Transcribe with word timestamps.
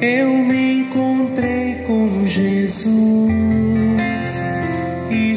eu 0.00 0.32
me 0.44 0.80
encontrei 0.80 1.74
com 1.86 2.26
Jesus. 2.26 3.30
E 5.10 5.36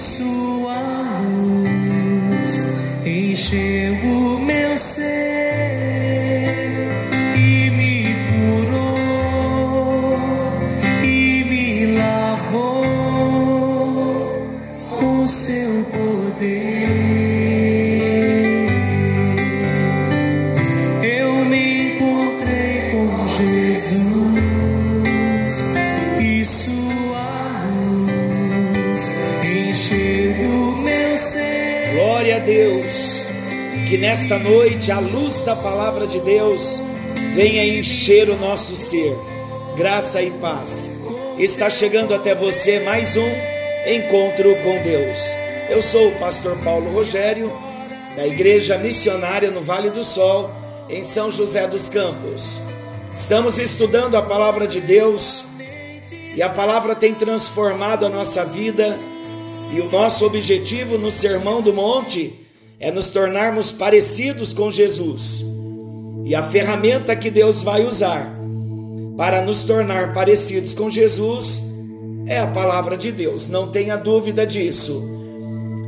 nesta 34.13 34.37
noite 34.37 34.91
a 34.91 34.99
luz 34.99 35.41
da 35.41 35.55
palavra 35.55 36.05
de 36.05 36.19
Deus 36.19 36.79
venha 37.33 37.65
encher 37.65 38.29
o 38.29 38.37
nosso 38.37 38.75
ser. 38.75 39.17
Graça 39.75 40.21
e 40.21 40.29
paz. 40.29 40.91
Está 41.39 41.67
chegando 41.67 42.13
até 42.13 42.35
você 42.35 42.79
mais 42.81 43.17
um 43.17 43.27
encontro 43.87 44.55
com 44.57 44.83
Deus. 44.83 45.19
Eu 45.67 45.81
sou 45.81 46.09
o 46.09 46.19
pastor 46.19 46.55
Paulo 46.63 46.91
Rogério, 46.91 47.51
da 48.15 48.27
Igreja 48.27 48.77
Missionária 48.77 49.49
no 49.49 49.61
Vale 49.61 49.89
do 49.89 50.03
Sol, 50.03 50.51
em 50.87 51.03
São 51.03 51.31
José 51.31 51.67
dos 51.67 51.89
Campos. 51.89 52.59
Estamos 53.15 53.57
estudando 53.57 54.13
a 54.13 54.21
palavra 54.21 54.67
de 54.67 54.79
Deus 54.79 55.43
e 56.35 56.43
a 56.43 56.49
palavra 56.49 56.93
tem 56.93 57.15
transformado 57.15 58.05
a 58.05 58.09
nossa 58.09 58.45
vida. 58.45 58.95
E 59.73 59.81
o 59.81 59.89
nosso 59.89 60.23
objetivo 60.23 60.99
no 60.99 61.09
Sermão 61.09 61.63
do 61.63 61.73
Monte 61.73 62.42
é 62.83 62.91
nos 62.91 63.09
tornarmos 63.09 63.71
parecidos 63.71 64.51
com 64.51 64.69
Jesus. 64.69 65.41
E 66.25 66.35
a 66.35 66.43
ferramenta 66.43 67.15
que 67.15 67.31
Deus 67.31 67.63
vai 67.63 67.85
usar 67.85 68.29
para 69.15 69.41
nos 69.41 69.63
tornar 69.63 70.13
parecidos 70.13 70.73
com 70.73 70.89
Jesus 70.89 71.63
é 72.25 72.39
a 72.39 72.47
palavra 72.47 72.97
de 72.97 73.09
Deus, 73.09 73.47
não 73.47 73.71
tenha 73.71 73.95
dúvida 73.95 74.45
disso. 74.45 75.01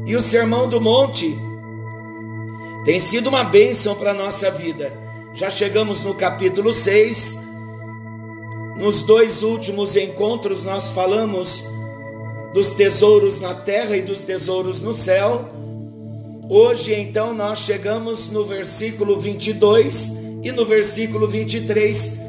E 0.05 0.15
o 0.15 0.21
Sermão 0.21 0.69
do 0.69 0.79
Monte 0.79 1.27
tem 2.85 2.97
sido 2.97 3.27
uma 3.27 3.43
bênção 3.43 3.93
para 3.95 4.11
a 4.11 4.13
nossa 4.13 4.49
vida. 4.49 4.93
Já 5.33 5.49
chegamos 5.49 6.01
no 6.01 6.15
capítulo 6.15 6.71
6. 6.71 7.43
Nos 8.77 9.01
dois 9.01 9.43
últimos 9.43 9.97
encontros, 9.97 10.63
nós 10.63 10.91
falamos 10.91 11.61
dos 12.53 12.71
tesouros 12.71 13.41
na 13.41 13.53
terra 13.53 13.97
e 13.97 14.01
dos 14.01 14.21
tesouros 14.21 14.79
no 14.79 14.93
céu. 14.93 15.64
Hoje, 16.47 16.93
então, 16.93 17.33
nós 17.33 17.59
chegamos 17.59 18.29
no 18.29 18.45
versículo 18.45 19.19
22 19.19 20.13
e 20.43 20.51
no 20.51 20.63
versículo 20.63 21.27
23 21.27 22.19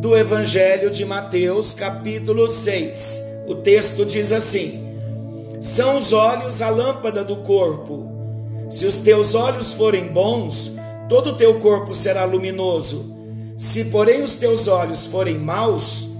do 0.00 0.16
Evangelho 0.16 0.90
de 0.90 1.04
Mateus, 1.04 1.72
capítulo 1.72 2.48
6. 2.48 3.22
O 3.46 3.54
texto 3.54 4.04
diz 4.04 4.32
assim: 4.32 4.84
São 5.60 5.98
os 5.98 6.12
olhos 6.12 6.60
a 6.60 6.68
lâmpada 6.68 7.22
do 7.22 7.36
corpo. 7.36 8.10
Se 8.72 8.86
os 8.86 8.98
teus 8.98 9.36
olhos 9.36 9.72
forem 9.72 10.08
bons, 10.08 10.74
todo 11.08 11.30
o 11.30 11.36
teu 11.36 11.60
corpo 11.60 11.94
será 11.94 12.24
luminoso. 12.24 13.16
Se, 13.56 13.84
porém, 13.84 14.24
os 14.24 14.34
teus 14.34 14.66
olhos 14.66 15.06
forem 15.06 15.38
maus, 15.38 16.10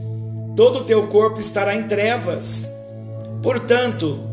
todo 0.54 0.78
o 0.78 0.84
teu 0.84 1.08
corpo 1.08 1.40
estará 1.40 1.74
em 1.74 1.82
trevas. 1.88 2.68
Portanto, 3.42 4.29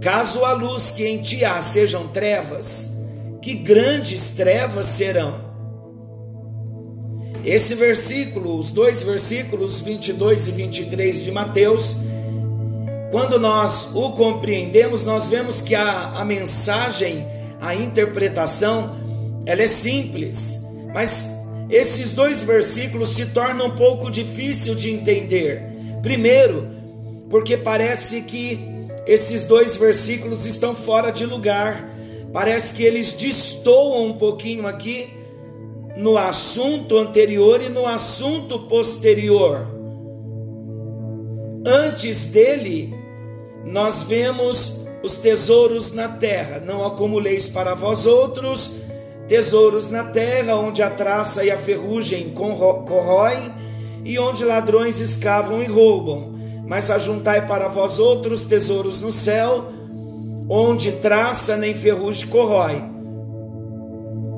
caso 0.00 0.44
a 0.44 0.52
luz 0.52 0.92
que 0.92 1.06
em 1.06 1.20
ti 1.22 1.44
há 1.44 1.60
sejam 1.60 2.08
trevas, 2.08 2.96
que 3.42 3.54
grandes 3.54 4.30
trevas 4.30 4.86
serão. 4.86 5.48
Esse 7.44 7.74
versículo, 7.74 8.58
os 8.58 8.70
dois 8.70 9.02
versículos 9.02 9.80
22 9.80 10.48
e 10.48 10.50
23 10.50 11.24
de 11.24 11.30
Mateus, 11.30 11.96
quando 13.10 13.38
nós 13.38 13.90
o 13.94 14.12
compreendemos, 14.12 15.04
nós 15.04 15.28
vemos 15.28 15.62
que 15.62 15.74
a, 15.74 16.10
a 16.10 16.24
mensagem, 16.24 17.26
a 17.60 17.74
interpretação, 17.74 18.96
ela 19.46 19.62
é 19.62 19.66
simples, 19.66 20.62
mas 20.92 21.30
esses 21.70 22.12
dois 22.12 22.42
versículos 22.42 23.10
se 23.10 23.26
tornam 23.26 23.66
um 23.66 23.76
pouco 23.76 24.10
difícil 24.10 24.74
de 24.74 24.90
entender. 24.90 25.62
Primeiro, 26.02 26.68
porque 27.30 27.56
parece 27.56 28.22
que 28.22 28.77
esses 29.08 29.42
dois 29.44 29.74
versículos 29.74 30.44
estão 30.44 30.74
fora 30.74 31.10
de 31.10 31.24
lugar, 31.24 31.88
parece 32.30 32.74
que 32.74 32.82
eles 32.82 33.14
destoam 33.14 34.04
um 34.04 34.12
pouquinho 34.12 34.66
aqui 34.66 35.08
no 35.96 36.18
assunto 36.18 36.98
anterior 36.98 37.62
e 37.62 37.70
no 37.70 37.86
assunto 37.86 38.58
posterior. 38.68 39.66
Antes 41.66 42.26
dele, 42.26 42.94
nós 43.64 44.02
vemos 44.02 44.84
os 45.02 45.14
tesouros 45.14 45.90
na 45.90 46.08
terra. 46.08 46.60
Não 46.60 46.84
acumuleis 46.84 47.48
para 47.48 47.74
vós 47.74 48.04
outros 48.04 48.74
tesouros 49.26 49.88
na 49.88 50.04
terra, 50.04 50.54
onde 50.56 50.82
a 50.82 50.90
traça 50.90 51.44
e 51.44 51.50
a 51.50 51.56
ferrugem 51.56 52.30
corroem, 52.30 53.52
e 54.04 54.18
onde 54.18 54.44
ladrões 54.44 55.00
escavam 55.00 55.62
e 55.62 55.66
roubam. 55.66 56.37
Mas 56.68 56.90
ajuntai 56.90 57.46
para 57.46 57.66
vós 57.66 57.98
outros 57.98 58.42
tesouros 58.42 59.00
no 59.00 59.10
céu, 59.10 59.72
onde 60.50 60.92
traça 60.92 61.56
nem 61.56 61.74
ferrugem 61.74 62.28
corrói, 62.28 62.84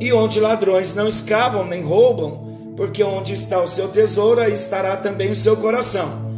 e 0.00 0.12
onde 0.12 0.38
ladrões 0.38 0.94
não 0.94 1.08
escavam 1.08 1.66
nem 1.66 1.82
roubam, 1.82 2.72
porque 2.76 3.02
onde 3.02 3.34
está 3.34 3.60
o 3.60 3.66
seu 3.66 3.88
tesouro, 3.88 4.40
aí 4.40 4.54
estará 4.54 4.96
também 4.96 5.32
o 5.32 5.36
seu 5.36 5.56
coração. 5.56 6.30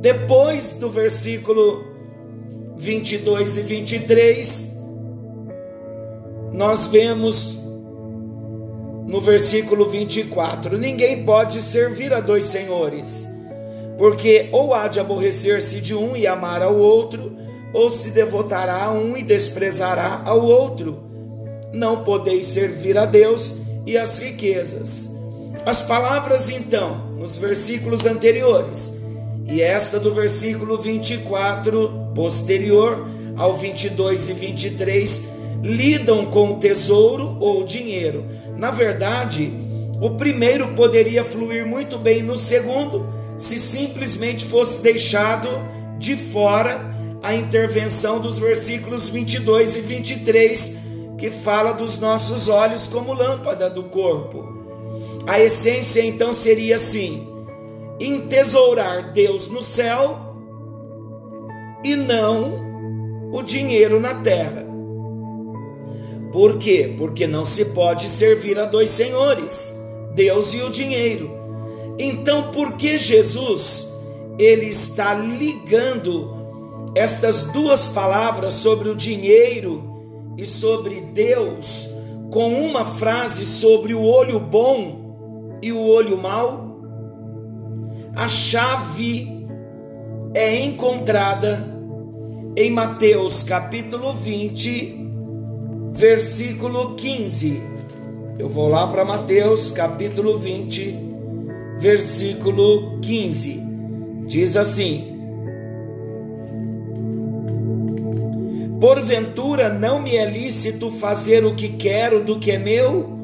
Depois 0.00 0.72
do 0.72 0.88
versículo 0.88 1.84
22 2.78 3.58
e 3.58 3.62
23, 3.62 4.82
nós 6.54 6.86
vemos 6.86 7.58
no 9.06 9.20
versículo 9.20 9.90
24: 9.90 10.78
Ninguém 10.78 11.22
pode 11.24 11.60
servir 11.60 12.14
a 12.14 12.20
dois 12.20 12.46
senhores, 12.46 13.28
porque 13.98 14.48
ou 14.52 14.72
há 14.72 14.86
de 14.86 15.00
aborrecer-se 15.00 15.80
de 15.80 15.92
um 15.92 16.16
e 16.16 16.24
amar 16.24 16.62
ao 16.62 16.76
outro, 16.76 17.36
ou 17.72 17.90
se 17.90 18.10
devotará 18.12 18.84
a 18.84 18.92
um 18.92 19.16
e 19.16 19.24
desprezará 19.24 20.22
ao 20.24 20.40
outro. 20.40 21.00
Não 21.72 22.04
podeis 22.04 22.46
servir 22.46 22.96
a 22.96 23.04
Deus 23.04 23.56
e 23.84 23.98
as 23.98 24.20
riquezas. 24.20 25.12
As 25.66 25.82
palavras, 25.82 26.48
então, 26.48 27.08
nos 27.18 27.36
versículos 27.36 28.06
anteriores, 28.06 29.02
e 29.46 29.60
esta 29.60 29.98
do 29.98 30.14
versículo 30.14 30.78
24 30.78 32.12
posterior 32.14 33.08
ao 33.36 33.54
22 33.54 34.28
e 34.28 34.32
23 34.32 35.28
lidam 35.60 36.26
com 36.26 36.52
o 36.52 36.58
tesouro 36.58 37.36
ou 37.40 37.64
dinheiro. 37.64 38.24
Na 38.56 38.70
verdade, 38.70 39.52
o 40.00 40.10
primeiro 40.10 40.68
poderia 40.74 41.24
fluir 41.24 41.66
muito 41.66 41.98
bem 41.98 42.22
no 42.22 42.38
segundo 42.38 43.18
se 43.38 43.56
simplesmente 43.56 44.44
fosse 44.44 44.82
deixado 44.82 45.48
de 45.98 46.16
fora 46.16 46.94
a 47.22 47.34
intervenção 47.34 48.20
dos 48.20 48.38
versículos 48.38 49.08
22 49.08 49.76
e 49.76 49.80
23 49.80 50.78
que 51.16 51.30
fala 51.30 51.72
dos 51.72 51.98
nossos 51.98 52.48
olhos 52.48 52.86
como 52.86 53.12
lâmpada 53.12 53.70
do 53.70 53.84
corpo. 53.84 54.46
A 55.26 55.40
essência 55.40 56.04
então 56.04 56.32
seria 56.32 56.76
assim: 56.76 57.26
entesourar 57.98 59.12
Deus 59.12 59.48
no 59.48 59.62
céu 59.62 60.18
e 61.84 61.96
não 61.96 63.30
o 63.32 63.42
dinheiro 63.42 64.00
na 64.00 64.14
terra. 64.14 64.66
Por 66.32 66.58
quê? 66.58 66.94
Porque 66.98 67.26
não 67.26 67.44
se 67.44 67.66
pode 67.66 68.08
servir 68.08 68.58
a 68.58 68.64
dois 68.64 68.90
senhores, 68.90 69.72
Deus 70.14 70.52
e 70.54 70.62
o 70.62 70.70
dinheiro. 70.70 71.37
Então, 71.98 72.52
por 72.52 72.74
que 72.74 72.96
Jesus 72.96 73.88
ele 74.38 74.66
está 74.66 75.14
ligando 75.14 76.36
estas 76.94 77.44
duas 77.44 77.88
palavras 77.88 78.54
sobre 78.54 78.88
o 78.88 78.94
dinheiro 78.94 80.32
e 80.36 80.46
sobre 80.46 81.00
Deus 81.00 81.88
com 82.30 82.62
uma 82.62 82.84
frase 82.84 83.44
sobre 83.44 83.94
o 83.94 84.02
olho 84.02 84.38
bom 84.38 85.58
e 85.60 85.72
o 85.72 85.80
olho 85.80 86.16
mau? 86.16 86.78
A 88.14 88.28
chave 88.28 89.46
é 90.34 90.64
encontrada 90.64 91.76
em 92.56 92.70
Mateus 92.70 93.42
capítulo 93.42 94.12
20, 94.12 95.10
versículo 95.92 96.94
15. 96.94 97.60
Eu 98.38 98.48
vou 98.48 98.68
lá 98.68 98.86
para 98.86 99.04
Mateus 99.04 99.70
capítulo 99.70 100.38
20, 100.38 101.07
versículo 101.78 102.98
15. 103.00 103.62
Diz 104.26 104.56
assim: 104.56 105.16
Porventura 108.80 109.68
não 109.68 110.00
me 110.00 110.16
é 110.16 110.24
lícito 110.24 110.90
fazer 110.90 111.44
o 111.44 111.54
que 111.54 111.68
quero 111.70 112.22
do 112.22 112.38
que 112.38 112.52
é 112.52 112.58
meu? 112.58 113.16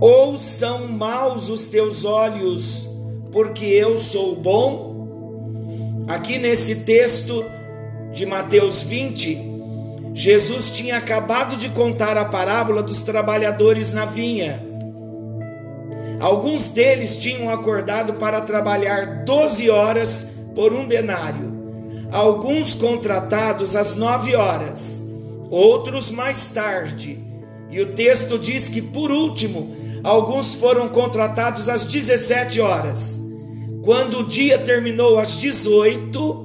Ou 0.00 0.36
são 0.38 0.88
maus 0.88 1.48
os 1.48 1.66
teus 1.66 2.04
olhos, 2.04 2.88
porque 3.32 3.64
eu 3.64 3.98
sou 3.98 4.36
bom? 4.36 6.04
Aqui 6.08 6.38
nesse 6.38 6.84
texto 6.84 7.44
de 8.12 8.26
Mateus 8.26 8.82
20, 8.82 9.38
Jesus 10.14 10.70
tinha 10.70 10.96
acabado 10.96 11.56
de 11.56 11.68
contar 11.68 12.16
a 12.16 12.24
parábola 12.24 12.82
dos 12.82 13.02
trabalhadores 13.02 13.92
na 13.92 14.04
vinha. 14.04 14.75
Alguns 16.20 16.68
deles 16.68 17.16
tinham 17.16 17.48
acordado 17.48 18.14
para 18.14 18.40
trabalhar 18.40 19.24
12 19.24 19.68
horas 19.70 20.34
por 20.54 20.72
um 20.72 20.86
denário 20.86 21.56
alguns 22.10 22.74
contratados 22.74 23.74
às 23.74 23.94
nove 23.94 24.34
horas, 24.34 25.02
outros 25.50 26.10
mais 26.10 26.48
tarde. 26.48 27.18
E 27.70 27.80
o 27.80 27.92
texto 27.94 28.38
diz 28.38 28.68
que, 28.68 28.80
por 28.80 29.10
último, 29.10 29.76
alguns 30.02 30.54
foram 30.54 30.88
contratados 30.88 31.68
às 31.68 31.84
17 31.84 32.60
horas. 32.60 33.20
Quando 33.82 34.20
o 34.20 34.26
dia 34.26 34.58
terminou 34.58 35.18
às 35.18 35.36
18, 35.36 36.44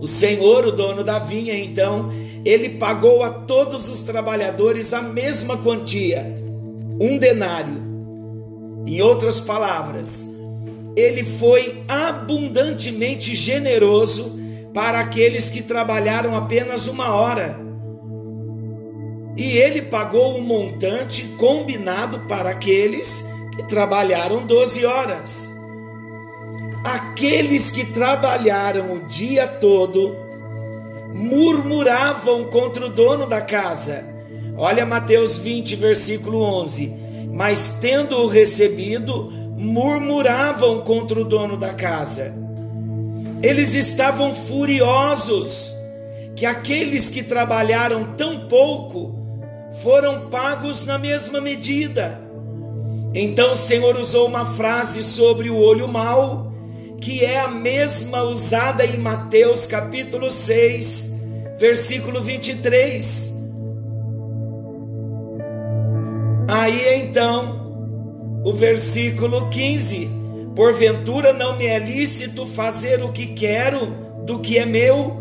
o 0.00 0.06
senhor, 0.06 0.66
o 0.66 0.72
dono 0.72 1.02
da 1.02 1.18
vinha, 1.18 1.54
então, 1.54 2.10
ele 2.44 2.70
pagou 2.70 3.22
a 3.22 3.30
todos 3.30 3.88
os 3.88 4.00
trabalhadores 4.00 4.92
a 4.92 5.00
mesma 5.02 5.56
quantia, 5.58 6.34
um 7.00 7.18
denário. 7.18 7.91
Em 8.86 9.00
outras 9.00 9.40
palavras, 9.40 10.28
ele 10.96 11.24
foi 11.24 11.84
abundantemente 11.88 13.34
generoso 13.34 14.40
para 14.74 15.00
aqueles 15.00 15.48
que 15.48 15.62
trabalharam 15.62 16.34
apenas 16.34 16.88
uma 16.88 17.14
hora. 17.14 17.60
E 19.36 19.56
ele 19.56 19.82
pagou 19.82 20.36
um 20.36 20.42
montante 20.42 21.24
combinado 21.38 22.20
para 22.20 22.50
aqueles 22.50 23.24
que 23.56 23.62
trabalharam 23.64 24.46
12 24.46 24.84
horas. 24.84 25.50
Aqueles 26.84 27.70
que 27.70 27.84
trabalharam 27.84 28.94
o 28.96 29.06
dia 29.06 29.46
todo 29.46 30.16
murmuravam 31.14 32.44
contra 32.44 32.86
o 32.86 32.88
dono 32.88 33.26
da 33.26 33.40
casa. 33.40 34.04
Olha 34.56 34.84
Mateus 34.84 35.38
20, 35.38 35.76
versículo 35.76 36.42
11. 36.42 37.01
Mas 37.32 37.78
tendo-o 37.80 38.26
recebido, 38.26 39.32
murmuravam 39.56 40.82
contra 40.82 41.18
o 41.20 41.24
dono 41.24 41.56
da 41.56 41.72
casa. 41.72 42.34
Eles 43.42 43.74
estavam 43.74 44.34
furiosos 44.34 45.74
que 46.36 46.46
aqueles 46.46 47.08
que 47.08 47.22
trabalharam 47.22 48.14
tão 48.16 48.48
pouco 48.48 49.18
foram 49.82 50.28
pagos 50.28 50.84
na 50.84 50.98
mesma 50.98 51.40
medida. 51.40 52.20
Então 53.14 53.52
o 53.52 53.56
Senhor 53.56 53.96
usou 53.96 54.26
uma 54.26 54.44
frase 54.44 55.02
sobre 55.02 55.50
o 55.50 55.58
olho 55.58 55.88
mau, 55.88 56.52
que 57.00 57.24
é 57.24 57.40
a 57.40 57.48
mesma 57.48 58.22
usada 58.22 58.84
em 58.84 58.96
Mateus 58.96 59.66
capítulo 59.66 60.30
6, 60.30 61.20
versículo 61.58 62.22
23. 62.22 63.41
Aí 66.52 67.02
então 67.02 68.42
o 68.44 68.52
versículo 68.52 69.48
15: 69.48 70.10
Porventura 70.54 71.32
não 71.32 71.56
me 71.56 71.64
é 71.64 71.78
lícito 71.78 72.44
fazer 72.44 73.02
o 73.02 73.10
que 73.10 73.28
quero 73.28 73.86
do 74.26 74.38
que 74.38 74.58
é 74.58 74.66
meu? 74.66 75.16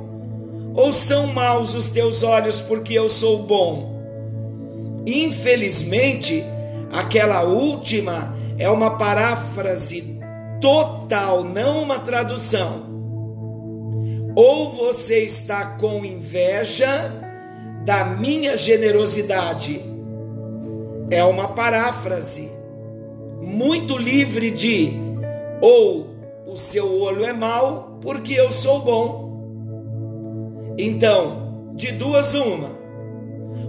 Ou 0.76 0.92
são 0.92 1.28
maus 1.28 1.74
os 1.74 1.88
teus 1.88 2.22
olhos 2.22 2.60
porque 2.60 2.94
eu 2.94 3.08
sou 3.08 3.44
bom? 3.44 4.02
Infelizmente, 5.06 6.44
aquela 6.92 7.44
última 7.44 8.36
é 8.58 8.70
uma 8.70 8.98
paráfrase 8.98 10.20
total, 10.60 11.46
não 11.46 11.82
uma 11.82 12.00
tradução. 12.00 12.92
Ou 14.36 14.70
você 14.70 15.24
está 15.24 15.66
com 15.78 16.04
inveja 16.04 17.10
da 17.86 18.04
minha 18.04 18.58
generosidade, 18.58 19.91
é 21.12 21.24
uma 21.26 21.50
paráfrase 21.50 22.50
muito 23.42 23.98
livre 23.98 24.50
de 24.50 24.94
ou 25.60 26.08
o 26.48 26.56
seu 26.56 27.02
olho 27.02 27.26
é 27.26 27.34
mau 27.34 28.00
porque 28.02 28.34
eu 28.34 28.50
sou 28.52 28.80
bom. 28.80 30.74
Então, 30.78 31.74
de 31.76 31.92
duas 31.92 32.34
uma, 32.34 32.72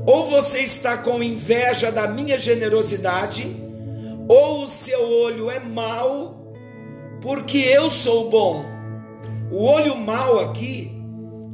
ou 0.07 0.31
você 0.31 0.61
está 0.61 0.97
com 0.97 1.21
inveja 1.23 1.91
da 1.91 2.07
minha 2.07 2.39
generosidade, 2.39 3.45
ou 4.29 4.63
o 4.63 4.69
seu 4.69 5.03
olho 5.03 5.51
é 5.51 5.59
mau 5.59 6.55
porque 7.21 7.59
eu 7.59 7.91
sou 7.91 8.31
bom. 8.31 8.65
O 9.51 9.65
olho 9.65 9.97
mau 9.97 10.39
aqui 10.39 10.93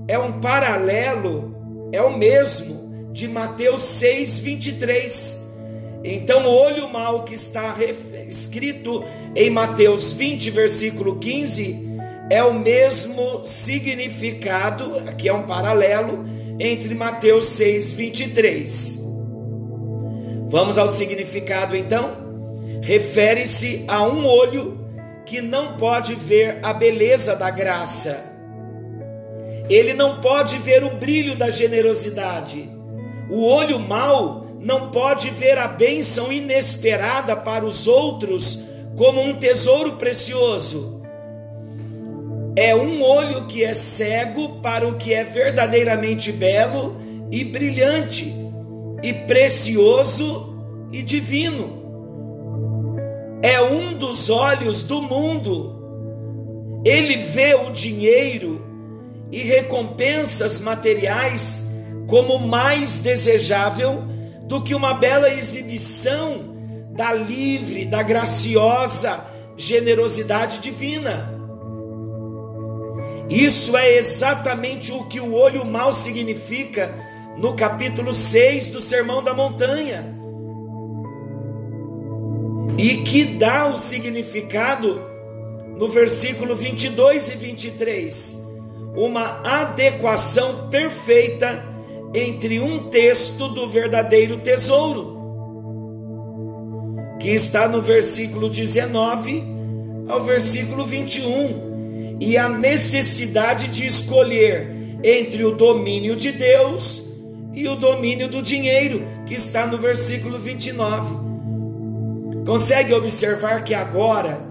é 0.06 0.18
um 0.18 0.38
paralelo, 0.40 1.54
é 1.92 2.02
o 2.02 2.16
mesmo 2.16 3.10
de 3.12 3.26
Mateus 3.26 3.82
6, 3.84 4.38
23 6.08 6.10
então, 6.10 6.46
o 6.46 6.50
olho 6.50 6.88
mau 6.88 7.22
que 7.22 7.34
está 7.34 7.76
escrito 8.26 9.04
em 9.36 9.50
Mateus 9.50 10.10
20, 10.12 10.50
versículo 10.50 11.16
15, 11.16 11.86
é 12.30 12.42
o 12.42 12.54
mesmo 12.54 13.42
significado, 13.44 14.98
aqui 15.06 15.28
é 15.28 15.34
um 15.34 15.42
paralelo, 15.42 16.24
entre 16.58 16.94
Mateus 16.94 17.44
6, 17.46 17.92
23. 17.92 19.06
Vamos 20.48 20.78
ao 20.78 20.88
significado 20.88 21.76
então? 21.76 22.26
Refere-se 22.82 23.84
a 23.86 24.02
um 24.02 24.26
olho 24.26 24.78
que 25.26 25.42
não 25.42 25.76
pode 25.76 26.14
ver 26.14 26.58
a 26.62 26.72
beleza 26.72 27.36
da 27.36 27.50
graça, 27.50 28.24
ele 29.68 29.92
não 29.92 30.22
pode 30.22 30.56
ver 30.56 30.82
o 30.82 30.96
brilho 30.96 31.36
da 31.36 31.50
generosidade. 31.50 32.70
O 33.28 33.42
olho 33.42 33.78
mau 33.78 34.47
não 34.60 34.90
pode 34.90 35.30
ver 35.30 35.56
a 35.56 35.68
bênção 35.68 36.32
inesperada 36.32 37.36
para 37.36 37.64
os 37.64 37.86
outros 37.86 38.64
como 38.96 39.20
um 39.22 39.34
tesouro 39.34 39.92
precioso. 39.92 41.02
É 42.56 42.74
um 42.74 43.02
olho 43.02 43.46
que 43.46 43.64
é 43.64 43.72
cego 43.72 44.60
para 44.60 44.86
o 44.86 44.96
que 44.96 45.14
é 45.14 45.22
verdadeiramente 45.22 46.32
belo 46.32 46.96
e 47.30 47.44
brilhante, 47.44 48.34
e 49.00 49.12
precioso 49.12 50.56
e 50.90 51.02
divino. 51.02 51.78
É 53.40 53.62
um 53.62 53.94
dos 53.94 54.28
olhos 54.28 54.82
do 54.82 55.00
mundo. 55.00 56.82
Ele 56.84 57.18
vê 57.18 57.54
o 57.54 57.70
dinheiro 57.70 58.60
e 59.30 59.40
recompensas 59.42 60.58
materiais 60.58 61.64
como 62.08 62.40
mais 62.40 62.98
desejável 62.98 64.02
do 64.48 64.62
que 64.62 64.74
uma 64.74 64.94
bela 64.94 65.28
exibição 65.30 66.56
da 66.90 67.12
livre, 67.12 67.84
da 67.84 68.02
graciosa 68.02 69.22
generosidade 69.56 70.58
divina. 70.58 71.34
Isso 73.28 73.76
é 73.76 73.96
exatamente 73.98 74.90
o 74.90 75.04
que 75.04 75.20
o 75.20 75.34
olho 75.34 75.66
mau 75.66 75.92
significa 75.92 76.94
no 77.36 77.54
capítulo 77.54 78.14
6 78.14 78.68
do 78.68 78.80
Sermão 78.80 79.22
da 79.22 79.34
Montanha. 79.34 80.16
E 82.78 82.98
que 82.98 83.24
dá 83.26 83.66
o 83.66 83.76
significado 83.76 85.02
no 85.76 85.88
versículo 85.88 86.56
22 86.56 87.28
e 87.28 87.32
23, 87.36 88.46
uma 88.96 89.42
adequação 89.44 90.70
perfeita 90.70 91.67
entre 92.14 92.60
um 92.60 92.88
texto 92.88 93.48
do 93.48 93.68
verdadeiro 93.68 94.38
tesouro, 94.38 95.18
que 97.20 97.30
está 97.30 97.68
no 97.68 97.82
versículo 97.82 98.48
19 98.48 99.42
ao 100.08 100.22
versículo 100.22 100.86
21, 100.86 102.16
e 102.20 102.36
a 102.36 102.48
necessidade 102.48 103.68
de 103.68 103.86
escolher 103.86 104.98
entre 105.04 105.44
o 105.44 105.54
domínio 105.54 106.16
de 106.16 106.32
Deus 106.32 107.08
e 107.54 107.68
o 107.68 107.76
domínio 107.76 108.28
do 108.28 108.40
dinheiro, 108.40 109.06
que 109.26 109.34
está 109.34 109.66
no 109.66 109.76
versículo 109.76 110.38
29. 110.38 111.14
Consegue 112.46 112.94
observar 112.94 113.62
que 113.62 113.74
agora 113.74 114.48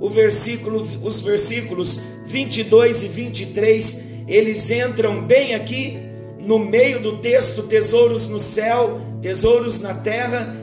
o 0.00 0.10
versículo, 0.10 0.86
os 1.02 1.20
versículos 1.20 2.00
22 2.26 3.04
e 3.04 3.08
23, 3.08 4.04
eles 4.26 4.70
entram 4.70 5.22
bem 5.22 5.54
aqui 5.54 6.05
no 6.38 6.58
meio 6.58 7.00
do 7.00 7.18
texto, 7.18 7.62
tesouros 7.64 8.28
no 8.28 8.38
céu, 8.38 9.00
tesouros 9.20 9.80
na 9.80 9.94
terra, 9.94 10.54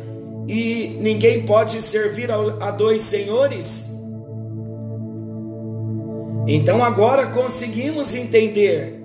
e 0.48 0.98
ninguém 1.00 1.46
pode 1.46 1.82
servir 1.82 2.30
a 2.32 2.72
dois 2.72 3.01
senhores? 3.01 3.92
Então 6.46 6.84
agora 6.84 7.27
conseguimos 7.27 8.15
entender. 8.15 9.01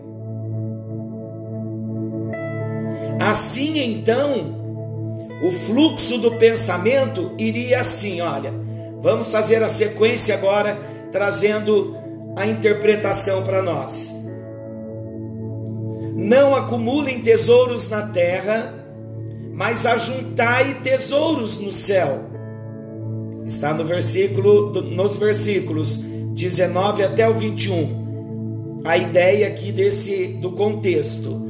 Assim 3.21 3.79
então, 3.79 4.57
o 5.43 5.51
fluxo 5.51 6.19
do 6.19 6.33
pensamento 6.37 7.33
iria 7.39 7.81
assim, 7.81 8.21
olha. 8.21 8.53
Vamos 9.01 9.31
fazer 9.31 9.63
a 9.63 9.69
sequência 9.69 10.35
agora, 10.35 10.77
trazendo 11.13 11.97
a 12.37 12.47
interpretação 12.47 13.45
para 13.45 13.63
nós. 13.63 14.18
Não 16.29 16.55
acumulem 16.55 17.21
tesouros 17.21 17.89
na 17.89 18.03
terra, 18.03 18.75
mas 19.55 19.87
ajuntai 19.87 20.75
tesouros 20.83 21.59
no 21.59 21.73
céu. 21.73 22.29
Está 23.47 23.73
no 23.73 23.83
versículo, 23.83 24.83
nos 24.83 25.17
versículos 25.17 25.97
19 25.97 27.03
até 27.03 27.27
o 27.27 27.33
21. 27.33 28.83
A 28.85 28.99
ideia 28.99 29.49
aqui 29.49 29.73
desse 29.73 30.27
do 30.35 30.53
contexto. 30.53 31.49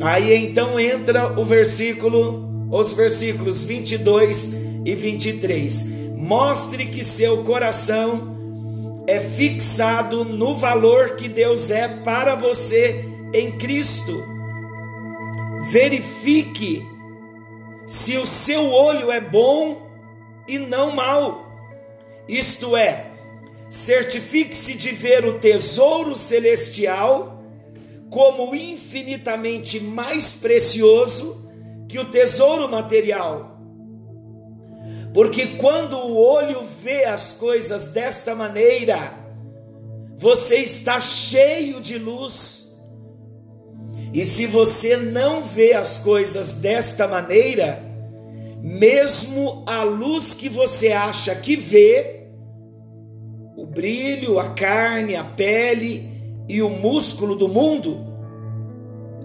Aí 0.00 0.32
então 0.32 0.78
entra 0.78 1.36
o 1.36 1.44
versículo, 1.44 2.68
os 2.70 2.92
versículos 2.92 3.64
22 3.64 4.56
e 4.84 4.94
23. 4.94 5.86
Mostre 6.16 6.86
que 6.86 7.02
seu 7.02 7.38
coração 7.38 9.02
é 9.08 9.18
fixado 9.18 10.24
no 10.24 10.54
valor 10.54 11.16
que 11.16 11.28
Deus 11.28 11.72
é 11.72 11.88
para 11.88 12.36
você 12.36 13.17
em 13.32 13.58
Cristo. 13.58 14.24
Verifique 15.70 16.86
se 17.86 18.16
o 18.16 18.26
seu 18.26 18.70
olho 18.70 19.10
é 19.10 19.20
bom 19.20 19.88
e 20.46 20.58
não 20.58 20.94
mau. 20.94 21.46
Isto 22.28 22.76
é, 22.76 23.10
certifique-se 23.68 24.74
de 24.74 24.90
ver 24.92 25.24
o 25.24 25.38
tesouro 25.38 26.14
celestial 26.14 27.42
como 28.10 28.54
infinitamente 28.54 29.80
mais 29.80 30.34
precioso 30.34 31.46
que 31.88 31.98
o 31.98 32.10
tesouro 32.10 32.68
material. 32.68 33.58
Porque 35.12 35.46
quando 35.56 35.96
o 35.96 36.16
olho 36.16 36.62
vê 36.82 37.04
as 37.04 37.34
coisas 37.34 37.88
desta 37.88 38.34
maneira, 38.34 39.14
você 40.18 40.56
está 40.56 41.00
cheio 41.00 41.80
de 41.80 41.98
luz 41.98 42.67
e 44.12 44.24
se 44.24 44.46
você 44.46 44.96
não 44.96 45.42
vê 45.42 45.74
as 45.74 45.98
coisas 45.98 46.54
desta 46.54 47.06
maneira, 47.06 47.82
mesmo 48.62 49.62
a 49.66 49.82
luz 49.82 50.34
que 50.34 50.48
você 50.48 50.92
acha 50.92 51.34
que 51.34 51.56
vê, 51.56 52.26
o 53.56 53.66
brilho, 53.66 54.38
a 54.38 54.50
carne, 54.50 55.14
a 55.14 55.24
pele 55.24 56.10
e 56.48 56.62
o 56.62 56.70
músculo 56.70 57.36
do 57.36 57.48
mundo, 57.48 58.06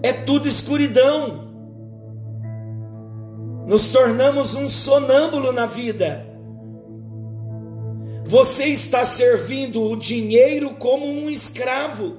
é 0.02 0.12
tudo 0.12 0.46
escuridão. 0.46 1.44
Nos 3.66 3.88
tornamos 3.88 4.54
um 4.54 4.68
sonâmbulo 4.68 5.50
na 5.50 5.64
vida. 5.64 6.26
Você 8.26 8.66
está 8.66 9.04
servindo 9.04 9.82
o 9.82 9.96
dinheiro 9.96 10.74
como 10.74 11.06
um 11.06 11.30
escravo, 11.30 12.18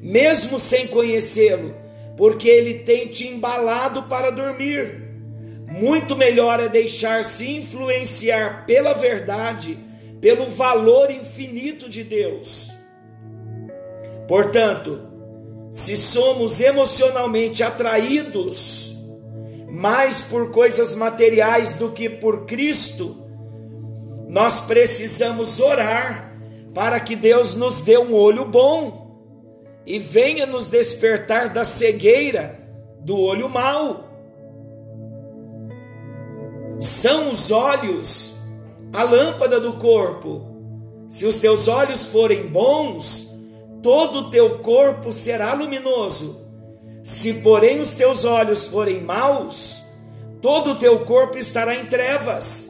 mesmo 0.00 0.60
sem 0.60 0.86
conhecê-lo 0.86 1.85
porque 2.16 2.48
ele 2.48 2.80
tem 2.80 3.08
te 3.08 3.26
embalado 3.26 4.04
para 4.04 4.30
dormir. 4.30 5.04
Muito 5.68 6.16
melhor 6.16 6.60
é 6.60 6.68
deixar-se 6.68 7.56
influenciar 7.56 8.64
pela 8.66 8.94
verdade, 8.94 9.76
pelo 10.20 10.46
valor 10.46 11.10
infinito 11.10 11.88
de 11.88 12.02
Deus. 12.02 12.70
Portanto, 14.26 15.00
se 15.70 15.96
somos 15.96 16.60
emocionalmente 16.60 17.62
atraídos 17.62 18.94
mais 19.68 20.22
por 20.22 20.50
coisas 20.50 20.94
materiais 20.94 21.76
do 21.76 21.90
que 21.90 22.08
por 22.08 22.46
Cristo, 22.46 23.22
nós 24.26 24.60
precisamos 24.60 25.60
orar 25.60 26.34
para 26.74 26.98
que 26.98 27.14
Deus 27.14 27.54
nos 27.54 27.82
dê 27.82 27.98
um 27.98 28.14
olho 28.14 28.44
bom 28.44 29.05
e 29.86 29.98
venha 29.98 30.44
nos 30.44 30.66
despertar 30.68 31.52
da 31.52 31.64
cegueira 31.64 32.58
do 33.00 33.18
olho 33.18 33.48
mau. 33.48 34.04
São 36.80 37.30
os 37.30 37.50
olhos 37.50 38.36
a 38.92 39.04
lâmpada 39.04 39.60
do 39.60 39.74
corpo. 39.74 40.54
Se 41.08 41.24
os 41.24 41.38
teus 41.38 41.68
olhos 41.68 42.08
forem 42.08 42.48
bons, 42.48 43.32
todo 43.82 44.18
o 44.18 44.30
teu 44.30 44.58
corpo 44.58 45.12
será 45.12 45.54
luminoso. 45.54 46.44
Se, 47.04 47.34
porém, 47.34 47.80
os 47.80 47.94
teus 47.94 48.24
olhos 48.24 48.66
forem 48.66 49.00
maus, 49.00 49.80
todo 50.42 50.72
o 50.72 50.78
teu 50.78 51.04
corpo 51.04 51.38
estará 51.38 51.76
em 51.76 51.86
trevas. 51.86 52.68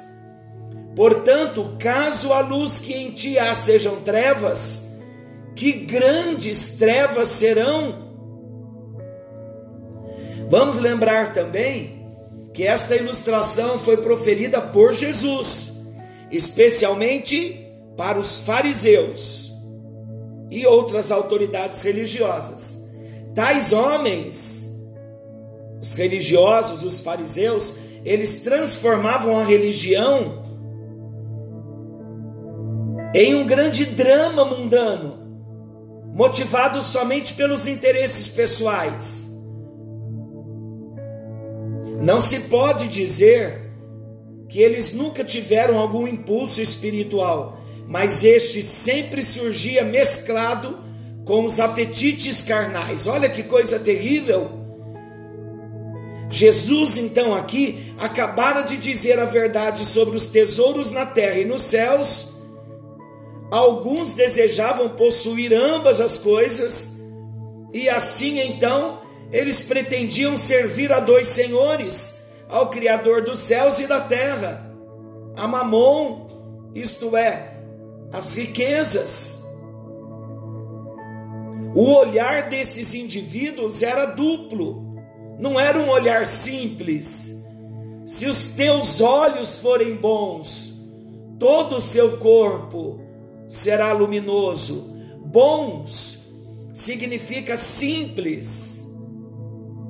Portanto, 0.95 1.77
caso 1.79 2.33
a 2.33 2.41
luz 2.41 2.79
que 2.79 2.93
em 2.93 3.11
ti 3.11 3.39
há 3.39 3.55
sejam 3.55 3.97
trevas, 4.03 4.86
que 5.57 5.73
grandes 5.73 6.73
trevas 6.73 7.29
serão. 7.29 8.07
Vamos 10.51 10.77
lembrar 10.77 11.33
também 11.33 12.07
que 12.53 12.65
esta 12.65 12.95
ilustração 12.95 13.79
foi 13.79 13.97
proferida 13.97 14.61
por 14.61 14.93
Jesus, 14.93 15.73
especialmente 16.31 17.67
para 17.97 18.21
os 18.21 18.39
fariseus 18.41 19.51
e 20.51 20.67
outras 20.67 21.11
autoridades 21.11 21.81
religiosas. 21.81 22.85
Tais 23.35 23.73
homens, 23.73 24.71
os 25.81 25.95
religiosos, 25.95 26.85
os 26.85 27.01
fariseus, 27.01 27.75
eles 28.05 28.43
transformavam 28.43 29.37
a 29.39 29.45
religião 29.45 30.45
em 33.15 33.35
um 33.35 33.47
grande 33.47 33.87
drama 33.87 34.45
mundano 34.45 35.26
motivados 36.17 36.87
somente 36.87 37.35
pelos 37.35 37.67
interesses 37.67 38.27
pessoais. 38.27 39.31
Não 42.01 42.23
se 42.23 42.41
pode 42.49 42.89
dizer 42.89 43.71
que 44.49 44.63
eles 44.63 44.95
nunca 44.95 45.23
tiveram 45.23 45.79
algum 45.79 46.09
impulso 46.09 46.63
espiritual, 46.63 47.61
mas 47.87 48.25
este 48.25 48.63
sempre 48.63 49.23
surgia 49.23 49.85
mesclado 49.85 50.79
com 51.27 51.45
os 51.45 51.61
apetites 51.61 52.41
carnais. 52.41 53.07
Olha 53.07 53.29
que 53.29 53.43
coisa 53.43 53.79
terrível! 53.79 54.65
Jesus, 56.31 56.97
então, 56.97 57.35
aqui 57.35 57.93
acabara 57.99 58.63
de 58.63 58.79
dizer 58.79 59.19
a 59.19 59.27
verdade 59.27 59.85
sobre 59.85 60.17
os 60.17 60.29
tesouros 60.29 60.91
na 60.91 61.05
terra 61.05 61.39
e 61.39 61.45
nos 61.45 61.61
céus 61.61 62.36
Alguns 63.51 64.15
desejavam 64.15 64.89
possuir 64.91 65.53
ambas 65.53 66.01
as 66.01 66.19
coisas, 66.19 67.01
e 67.73 67.89
assim 67.89 68.41
então 68.41 69.01
eles 69.31 69.61
pretendiam 69.61 70.37
servir 70.37 70.93
a 70.93 71.01
dois 71.01 71.29
senhores, 71.29 72.27
ao 72.49 72.71
Criador 72.71 73.23
dos 73.23 73.39
céus 73.41 73.81
e 73.81 73.87
da 73.87 74.01
terra, 74.01 74.73
a 75.37 75.47
Mamon, 75.47 76.27
isto 76.75 77.17
é, 77.17 77.61
as 78.13 78.35
riquezas. 78.35 79.45
O 81.75 81.93
olhar 81.93 82.49
desses 82.49 82.95
indivíduos 82.95 83.83
era 83.83 84.07
duplo, 84.07 84.97
não 85.39 85.59
era 85.61 85.79
um 85.79 85.89
olhar 85.89 86.25
simples. 86.25 87.33
Se 88.07 88.27
os 88.27 88.49
teus 88.49 89.01
olhos 89.01 89.59
forem 89.59 89.97
bons, 89.97 90.81
todo 91.39 91.77
o 91.77 91.81
seu 91.81 92.17
corpo 92.19 93.06
será 93.49 93.93
luminoso. 93.93 94.95
Bons 95.25 96.27
significa 96.73 97.57
simples 97.57 98.87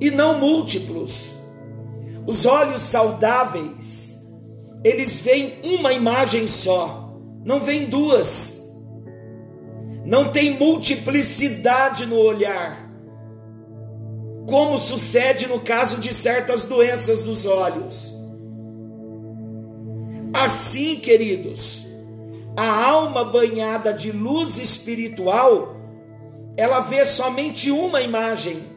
e 0.01 0.11
não 0.11 0.39
múltiplos. 0.39 1.35
Os 2.27 2.45
olhos 2.45 2.81
saudáveis, 2.81 4.21
eles 4.85 5.21
veem 5.21 5.61
uma 5.63 5.93
imagem 5.93 6.49
só, 6.49 7.19
não 7.45 7.61
veem 7.61 7.89
duas. 7.89 8.65
Não 10.05 10.31
tem 10.31 10.57
multiplicidade 10.57 12.07
no 12.07 12.17
olhar. 12.17 12.89
Como 14.49 14.79
sucede 14.79 15.49
no 15.49 15.59
caso 15.61 15.99
de 15.99 16.15
certas 16.15 16.63
doenças 16.65 17.25
dos 17.25 17.45
olhos. 17.45 18.15
Assim, 20.33 20.97
queridos, 20.97 21.86
a 22.57 22.85
alma 22.85 23.25
banhada 23.25 23.93
de 23.93 24.11
luz 24.11 24.59
espiritual, 24.59 25.77
ela 26.57 26.81
vê 26.81 27.05
somente 27.05 27.71
uma 27.71 28.01
imagem. 28.01 28.75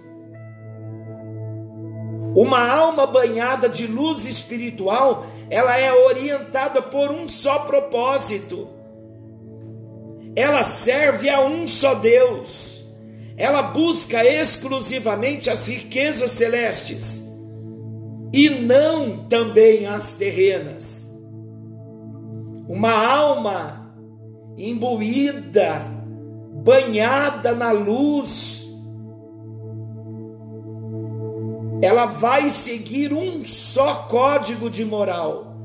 Uma 2.36 2.70
alma 2.70 3.08
banhada 3.08 3.70
de 3.70 3.88
luz 3.88 4.26
espiritual 4.26 5.26
ela 5.50 5.78
é 5.78 5.92
orientada 5.92 6.82
por 6.82 7.10
um 7.10 7.28
só 7.28 7.60
propósito. 7.60 8.68
Ela 10.36 10.64
serve 10.64 11.30
a 11.30 11.42
um 11.42 11.66
só 11.66 11.96
Deus. 11.96 12.86
Ela 13.36 13.64
busca 13.64 14.24
exclusivamente 14.24 15.50
as 15.50 15.68
riquezas 15.68 16.32
celestes 16.32 17.26
e 18.32 18.50
não 18.50 19.26
também 19.28 19.88
as 19.88 20.14
terrenas. 20.14 21.09
Uma 22.70 22.94
alma 22.94 23.96
imbuída, 24.56 25.88
banhada 26.64 27.56
na 27.56 27.72
luz, 27.72 28.70
ela 31.82 32.06
vai 32.06 32.52
seguir 32.52 33.12
um 33.12 33.44
só 33.44 34.04
código 34.08 34.70
de 34.70 34.86
moral. 34.86 35.56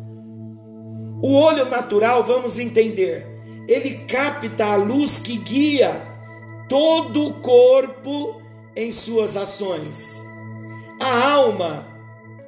O 1.21 1.35
olho 1.35 1.69
natural, 1.69 2.25
vamos 2.25 2.59
entender, 2.59 3.27
ele 3.69 4.07
capta 4.07 4.65
a 4.65 4.77
luz 4.77 5.19
que 5.19 5.37
guia 5.37 6.01
todo 6.71 7.27
o 7.27 7.35
corpo 7.35 8.41
em 8.75 8.91
suas 8.91 9.37
ações. 9.37 10.27
A 10.99 11.33
alma, 11.33 11.87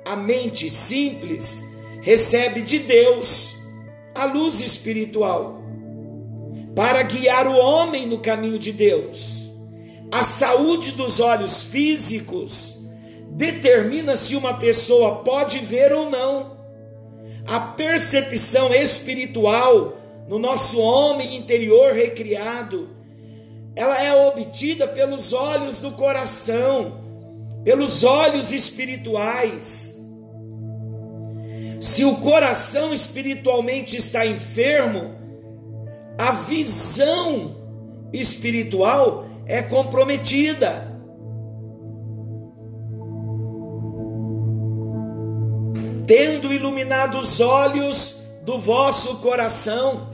a 0.02 0.16
mente 0.16 0.70
simples, 0.70 1.62
recebe 2.00 2.62
de 2.62 2.78
Deus 2.78 3.55
a 4.16 4.24
luz 4.24 4.60
espiritual 4.60 5.60
para 6.74 7.02
guiar 7.02 7.46
o 7.46 7.56
homem 7.56 8.06
no 8.06 8.18
caminho 8.18 8.58
de 8.58 8.70
Deus. 8.70 9.50
A 10.10 10.22
saúde 10.22 10.92
dos 10.92 11.20
olhos 11.20 11.62
físicos 11.62 12.86
determina 13.30 14.14
se 14.14 14.36
uma 14.36 14.54
pessoa 14.54 15.16
pode 15.16 15.58
ver 15.58 15.92
ou 15.92 16.10
não. 16.10 16.56
A 17.46 17.60
percepção 17.60 18.74
espiritual 18.74 19.96
no 20.28 20.38
nosso 20.38 20.80
homem 20.80 21.36
interior 21.36 21.92
recriado, 21.92 22.90
ela 23.74 24.02
é 24.02 24.12
obtida 24.28 24.86
pelos 24.88 25.32
olhos 25.32 25.78
do 25.78 25.92
coração, 25.92 27.00
pelos 27.64 28.04
olhos 28.04 28.52
espirituais. 28.52 29.95
Se 31.86 32.04
o 32.04 32.16
coração 32.16 32.92
espiritualmente 32.92 33.96
está 33.96 34.26
enfermo, 34.26 35.14
a 36.18 36.32
visão 36.32 37.54
espiritual 38.12 39.24
é 39.46 39.62
comprometida. 39.62 40.92
tendo 46.06 46.52
iluminado 46.52 47.18
os 47.18 47.40
olhos 47.40 48.20
do 48.44 48.60
vosso 48.60 49.16
coração. 49.16 50.08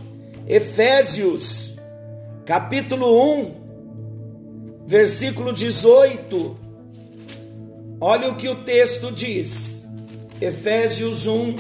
Efésios, 0.47 1.77
capítulo 2.47 3.35
1, 3.35 3.55
versículo 4.87 5.53
18. 5.53 6.57
Olha 8.01 8.31
o 8.31 8.37
que 8.37 8.49
o 8.49 8.57
texto 8.57 9.13
diz. 9.13 9.82
Efésios 10.43 11.25
1, 11.25 11.55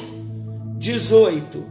18. 0.77 1.65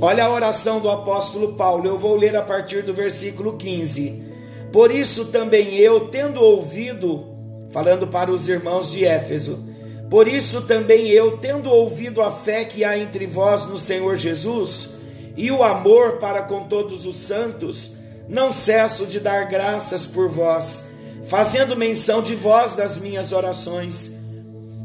Olha 0.00 0.24
a 0.24 0.32
oração 0.32 0.80
do 0.80 0.90
apóstolo 0.90 1.54
Paulo, 1.54 1.86
eu 1.86 1.96
vou 1.96 2.16
ler 2.16 2.34
a 2.34 2.42
partir 2.42 2.82
do 2.82 2.92
versículo 2.92 3.56
15. 3.56 4.24
Por 4.72 4.90
isso 4.90 5.26
também 5.26 5.76
eu, 5.76 6.08
tendo 6.08 6.40
ouvido, 6.40 7.28
falando 7.70 8.08
para 8.08 8.32
os 8.32 8.48
irmãos 8.48 8.90
de 8.90 9.04
Éfeso, 9.04 9.68
por 10.10 10.26
isso 10.26 10.62
também 10.62 11.06
eu, 11.06 11.38
tendo 11.38 11.70
ouvido 11.70 12.20
a 12.20 12.32
fé 12.32 12.64
que 12.64 12.82
há 12.82 12.98
entre 12.98 13.24
vós 13.24 13.66
no 13.66 13.78
Senhor 13.78 14.16
Jesus 14.16 14.96
e 15.36 15.48
o 15.52 15.62
amor 15.62 16.14
para 16.18 16.42
com 16.42 16.64
todos 16.64 17.06
os 17.06 17.14
santos, 17.14 17.92
não 18.28 18.50
cesso 18.50 19.06
de 19.06 19.20
dar 19.20 19.44
graças 19.44 20.08
por 20.08 20.28
vós, 20.28 20.90
fazendo 21.28 21.76
menção 21.76 22.20
de 22.20 22.34
vós 22.34 22.74
nas 22.74 22.98
minhas 22.98 23.30
orações, 23.30 24.17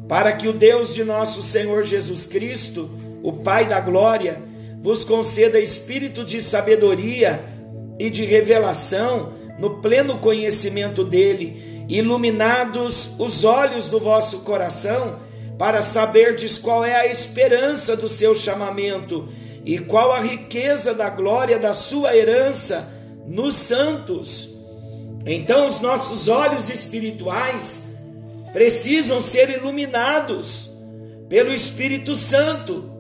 para 0.07 0.31
que 0.33 0.47
o 0.47 0.53
Deus 0.53 0.93
de 0.93 1.03
nosso 1.03 1.41
Senhor 1.41 1.83
Jesus 1.83 2.25
Cristo, 2.25 2.89
o 3.21 3.33
Pai 3.33 3.65
da 3.65 3.79
glória, 3.79 4.41
vos 4.81 5.03
conceda 5.05 5.59
espírito 5.59 6.23
de 6.25 6.41
sabedoria 6.41 7.43
e 7.97 8.09
de 8.09 8.25
revelação 8.25 9.33
no 9.57 9.81
pleno 9.81 10.17
conhecimento 10.17 11.03
dele 11.03 11.73
iluminados 11.87 13.13
os 13.19 13.43
olhos 13.43 13.89
do 13.89 13.99
vosso 13.99 14.39
coração, 14.39 15.19
para 15.57 15.81
saberdes 15.81 16.57
qual 16.57 16.83
é 16.83 16.95
a 16.95 17.07
esperança 17.07 17.95
do 17.95 18.07
seu 18.07 18.35
chamamento 18.35 19.29
e 19.65 19.77
qual 19.77 20.11
a 20.11 20.19
riqueza 20.19 20.93
da 20.93 21.09
glória 21.09 21.59
da 21.59 21.73
sua 21.73 22.15
herança 22.15 22.91
nos 23.27 23.55
santos. 23.55 24.57
Então, 25.25 25.67
os 25.67 25.79
nossos 25.79 26.27
olhos 26.27 26.69
espirituais 26.69 27.92
precisam 28.53 29.19
ser 29.19 29.49
iluminados 29.49 30.71
pelo 31.27 31.51
Espírito 31.51 32.15
Santo. 32.15 32.91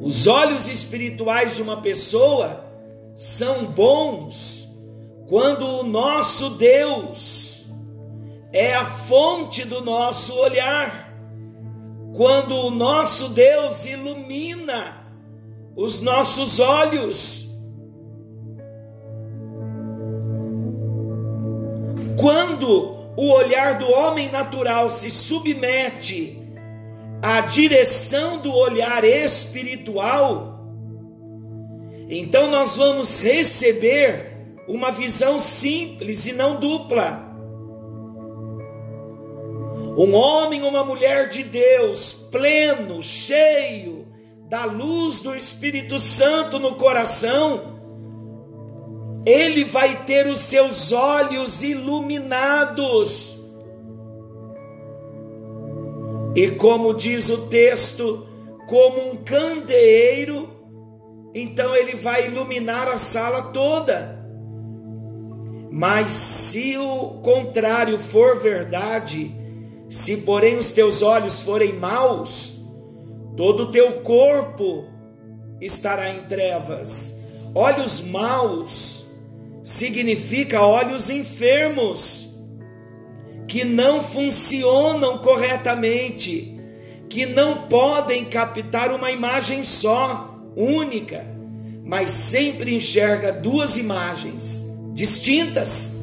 Os 0.00 0.28
olhos 0.28 0.68
espirituais 0.68 1.56
de 1.56 1.62
uma 1.62 1.82
pessoa 1.82 2.64
são 3.16 3.64
bons 3.66 4.68
quando 5.28 5.66
o 5.66 5.82
nosso 5.82 6.50
Deus 6.50 7.68
é 8.52 8.74
a 8.74 8.84
fonte 8.84 9.64
do 9.64 9.80
nosso 9.80 10.32
olhar, 10.38 11.12
quando 12.14 12.54
o 12.54 12.70
nosso 12.70 13.30
Deus 13.30 13.84
ilumina 13.84 15.04
os 15.74 16.00
nossos 16.00 16.60
olhos, 16.60 17.50
quando 22.18 22.96
o 23.16 23.32
olhar 23.32 23.78
do 23.78 23.90
homem 23.90 24.30
natural 24.30 24.90
se 24.90 25.10
submete 25.10 26.38
à 27.22 27.40
direção 27.40 28.38
do 28.38 28.52
olhar 28.52 29.04
espiritual, 29.04 30.60
então 32.08 32.50
nós 32.50 32.76
vamos 32.76 33.18
receber 33.18 34.36
uma 34.68 34.90
visão 34.90 35.40
simples 35.40 36.26
e 36.26 36.32
não 36.32 36.60
dupla. 36.60 37.24
Um 39.98 40.14
homem, 40.14 40.62
uma 40.62 40.84
mulher 40.84 41.28
de 41.28 41.42
Deus, 41.42 42.12
pleno, 42.12 43.02
cheio 43.02 44.06
da 44.48 44.64
luz 44.64 45.20
do 45.20 45.34
Espírito 45.34 45.98
Santo 45.98 46.58
no 46.58 46.74
coração, 46.74 47.75
ele 49.26 49.64
vai 49.64 50.04
ter 50.04 50.28
os 50.28 50.38
seus 50.38 50.92
olhos 50.92 51.64
iluminados. 51.64 53.36
E 56.36 56.52
como 56.52 56.94
diz 56.94 57.28
o 57.28 57.48
texto, 57.48 58.24
como 58.68 59.10
um 59.10 59.16
candeeiro, 59.16 60.48
então 61.34 61.74
ele 61.74 61.96
vai 61.96 62.28
iluminar 62.28 62.86
a 62.86 62.98
sala 62.98 63.50
toda. 63.50 64.16
Mas 65.72 66.12
se 66.12 66.78
o 66.78 67.20
contrário 67.20 67.98
for 67.98 68.38
verdade, 68.38 69.34
se 69.90 70.18
porém 70.18 70.56
os 70.56 70.70
teus 70.70 71.02
olhos 71.02 71.42
forem 71.42 71.72
maus, 71.72 72.60
todo 73.36 73.64
o 73.64 73.70
teu 73.72 74.02
corpo 74.02 74.84
estará 75.60 76.10
em 76.10 76.22
trevas. 76.22 77.24
Olhos 77.54 78.02
maus 78.02 79.05
significa 79.66 80.62
olhos 80.62 81.10
enfermos, 81.10 82.28
que 83.48 83.64
não 83.64 84.00
funcionam 84.00 85.18
corretamente, 85.18 86.56
que 87.08 87.26
não 87.26 87.66
podem 87.66 88.26
captar 88.26 88.92
uma 88.94 89.10
imagem 89.10 89.64
só, 89.64 90.38
única, 90.54 91.26
mas 91.82 92.12
sempre 92.12 92.76
enxerga 92.76 93.32
duas 93.32 93.76
imagens 93.76 94.64
distintas. 94.94 95.98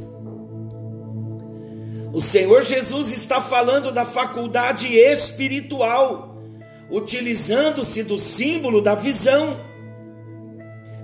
O 2.12 2.20
Senhor 2.20 2.64
Jesus 2.64 3.14
está 3.14 3.40
falando 3.40 3.94
da 3.94 4.06
faculdade 4.06 4.94
espiritual, 4.94 6.38
utilizando-se 6.92 8.04
do 8.04 8.20
símbolo 8.20 8.82
da 8.82 8.94
visão. 8.94 9.58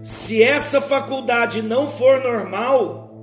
Se 0.03 0.41
essa 0.41 0.79
faculdade 0.81 1.61
não 1.61 1.87
for 1.87 2.21
normal, 2.21 3.13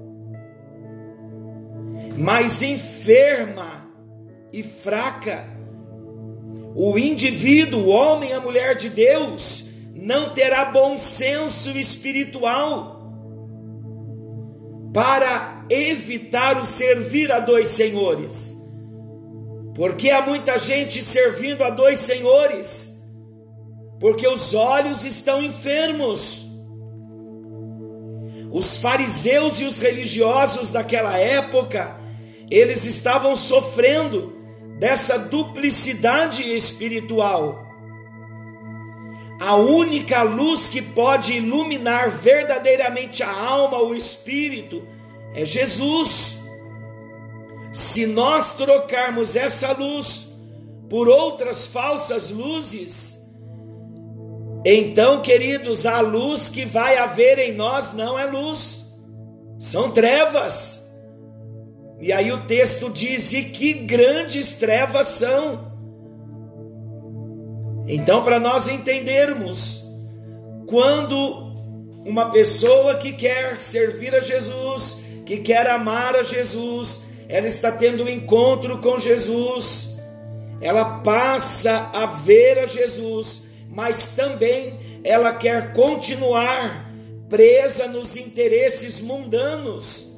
mas 2.17 2.63
enferma 2.63 3.91
e 4.53 4.63
fraca, 4.63 5.45
o 6.75 6.99
indivíduo, 6.99 7.85
o 7.85 7.89
homem, 7.89 8.33
a 8.33 8.41
mulher 8.41 8.77
de 8.77 8.91
Deus, 8.91 9.71
não 9.95 10.33
terá 10.35 10.67
bom 10.67 10.99
senso 10.99 11.71
espiritual 11.71 12.97
para 14.93 15.67
evitar 15.69 16.61
o 16.61 16.65
servir 16.65 17.31
a 17.33 17.41
dois 17.41 17.69
senhores. 17.69 18.57
Porque 19.75 20.11
há 20.11 20.23
muita 20.23 20.59
gente 20.59 21.03
servindo 21.03 21.63
a 21.63 21.69
dois 21.69 21.99
senhores, 21.99 22.99
porque 24.01 24.27
os 24.27 24.55
olhos 24.55 25.05
estão 25.05 25.43
enfermos. 25.43 26.46
Os 28.51 28.77
fariseus 28.77 29.61
e 29.61 29.65
os 29.65 29.81
religiosos 29.81 30.71
daquela 30.71 31.19
época, 31.19 31.97
eles 32.51 32.85
estavam 32.87 33.37
sofrendo 33.37 34.35
dessa 34.79 35.19
duplicidade 35.19 36.43
espiritual. 36.55 37.65
A 39.41 39.55
única 39.57 40.23
luz 40.23 40.69
que 40.69 40.81
pode 40.81 41.35
iluminar 41.35 42.11
verdadeiramente 42.11 43.23
a 43.23 43.31
alma, 43.31 43.79
o 43.83 43.95
espírito, 43.95 44.87
é 45.35 45.45
Jesus. 45.45 46.41
Se 47.73 48.07
nós 48.07 48.55
trocarmos 48.55 49.37
essa 49.37 49.73
luz 49.73 50.35
por 50.89 51.09
outras 51.09 51.67
falsas 51.67 52.31
luzes, 52.31 53.26
então, 54.75 55.23
queridos, 55.23 55.87
a 55.87 56.01
luz 56.01 56.49
que 56.49 56.65
vai 56.65 56.97
haver 56.97 57.39
em 57.39 57.53
nós 57.53 57.93
não 57.93 58.19
é 58.19 58.25
luz, 58.25 58.85
são 59.59 59.91
trevas. 59.93 60.93
E 62.01 62.13
aí 62.13 62.33
o 62.33 62.47
texto 62.47 62.91
diz: 62.91 63.33
e 63.33 63.45
que 63.45 63.73
grandes 63.73 64.53
trevas 64.53 65.07
são. 65.09 65.73
Então, 67.89 68.25
para 68.25 68.41
nós 68.41 68.67
entendermos, 68.67 69.85
quando 70.67 71.47
uma 72.05 72.31
pessoa 72.31 72.97
que 72.97 73.13
quer 73.13 73.57
servir 73.57 74.15
a 74.15 74.21
Jesus, 74.21 75.01
que 75.25 75.39
quer 75.39 75.69
amar 75.69 76.17
a 76.17 76.23
Jesus, 76.23 77.03
ela 77.29 77.47
está 77.47 77.71
tendo 77.71 78.05
um 78.05 78.09
encontro 78.09 78.79
com 78.79 78.99
Jesus, 78.99 79.97
ela 80.61 81.01
passa 81.01 81.91
a 81.93 82.07
ver 82.07 82.59
a 82.59 82.67
Jesus, 82.67 83.43
mas 83.71 84.09
também 84.09 84.79
ela 85.05 85.33
quer 85.33 85.73
continuar 85.73 86.91
presa 87.29 87.87
nos 87.87 88.17
interesses 88.17 89.01
mundanos. 89.01 90.15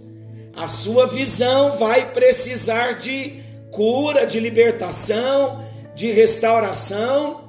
A 0.55 0.67
sua 0.67 1.07
visão 1.07 1.77
vai 1.77 2.13
precisar 2.13 2.99
de 2.99 3.43
cura, 3.71 4.27
de 4.27 4.41
libertação, 4.41 5.65
de 5.95 6.11
restauração, 6.13 7.49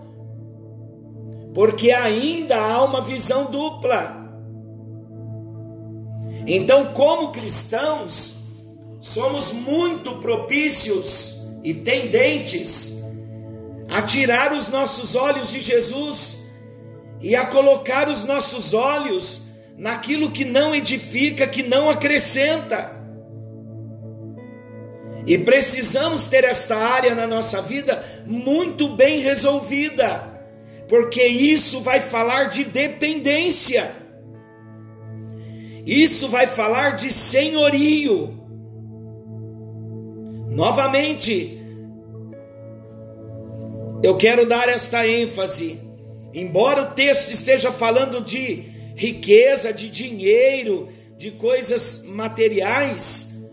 porque 1.54 1.92
ainda 1.92 2.56
há 2.56 2.84
uma 2.84 3.02
visão 3.02 3.50
dupla. 3.52 4.18
Então, 6.46 6.94
como 6.94 7.32
cristãos, 7.32 8.38
somos 9.00 9.52
muito 9.52 10.18
propícios 10.18 11.38
e 11.64 11.74
tendentes 11.74 12.99
a 13.90 14.02
tirar 14.02 14.54
os 14.54 14.70
nossos 14.70 15.16
olhos 15.16 15.52
de 15.52 15.62
Jesus 15.62 16.38
e 17.22 17.36
a 17.36 17.46
colocar 17.48 18.08
os 18.08 18.24
nossos 18.24 18.74
olhos 18.74 19.48
naquilo 19.78 20.32
que 20.32 20.46
não 20.46 20.76
edifica, 20.76 21.48
que 21.48 21.64
não 21.64 21.90
acrescenta. 21.90 22.98
E 25.26 25.38
precisamos 25.38 26.26
ter 26.26 26.44
esta 26.44 26.78
área 26.78 27.16
na 27.16 27.28
nossa 27.28 27.62
vida 27.62 28.24
muito 28.26 28.90
bem 28.96 29.22
resolvida, 29.22 30.28
porque 30.88 31.24
isso 31.24 31.82
vai 31.82 32.00
falar 32.00 32.46
de 32.46 32.64
dependência, 32.64 33.92
isso 35.86 36.30
vai 36.30 36.48
falar 36.48 36.92
de 36.96 37.12
senhorio. 37.12 38.38
Novamente, 40.50 41.59
eu 44.02 44.16
quero 44.16 44.48
dar 44.48 44.70
esta 44.70 45.06
ênfase, 45.06 45.80
embora 46.34 46.84
o 46.84 46.92
texto 46.94 47.32
esteja 47.32 47.72
falando 47.72 48.22
de 48.22 48.64
riqueza, 48.96 49.74
de 49.74 49.90
dinheiro, 49.90 50.90
de 51.18 51.32
coisas 51.32 52.04
materiais, 52.06 53.46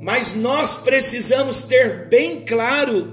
mas 0.00 0.34
nós 0.34 0.76
precisamos 0.76 1.62
ter 1.62 2.08
bem 2.08 2.42
claro 2.44 3.12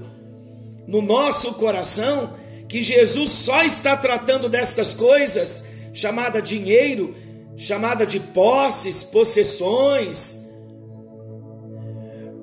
no 0.86 1.02
nosso 1.02 1.54
coração 1.54 2.34
que 2.68 2.82
Jesus 2.82 3.30
só 3.30 3.62
está 3.62 3.96
tratando 3.96 4.48
destas 4.48 4.94
coisas, 4.94 5.66
chamada 5.92 6.40
dinheiro, 6.40 7.14
chamada 7.56 8.06
de 8.06 8.18
posses, 8.18 9.02
possessões, 9.02 10.42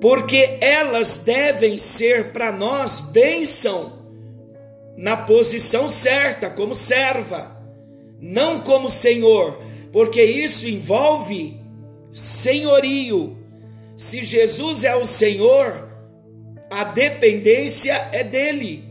porque 0.00 0.58
elas 0.60 1.18
devem 1.18 1.76
ser 1.76 2.32
para 2.32 2.52
nós 2.52 3.00
bênção 3.00 4.01
na 4.96 5.16
posição 5.16 5.88
certa, 5.88 6.50
como 6.50 6.74
serva, 6.74 7.56
não 8.20 8.60
como 8.60 8.90
senhor, 8.90 9.60
porque 9.92 10.22
isso 10.22 10.68
envolve 10.68 11.60
senhorio. 12.10 13.36
Se 13.96 14.24
Jesus 14.24 14.84
é 14.84 14.94
o 14.94 15.04
Senhor, 15.04 15.88
a 16.70 16.84
dependência 16.84 17.92
é 18.12 18.24
dele. 18.24 18.84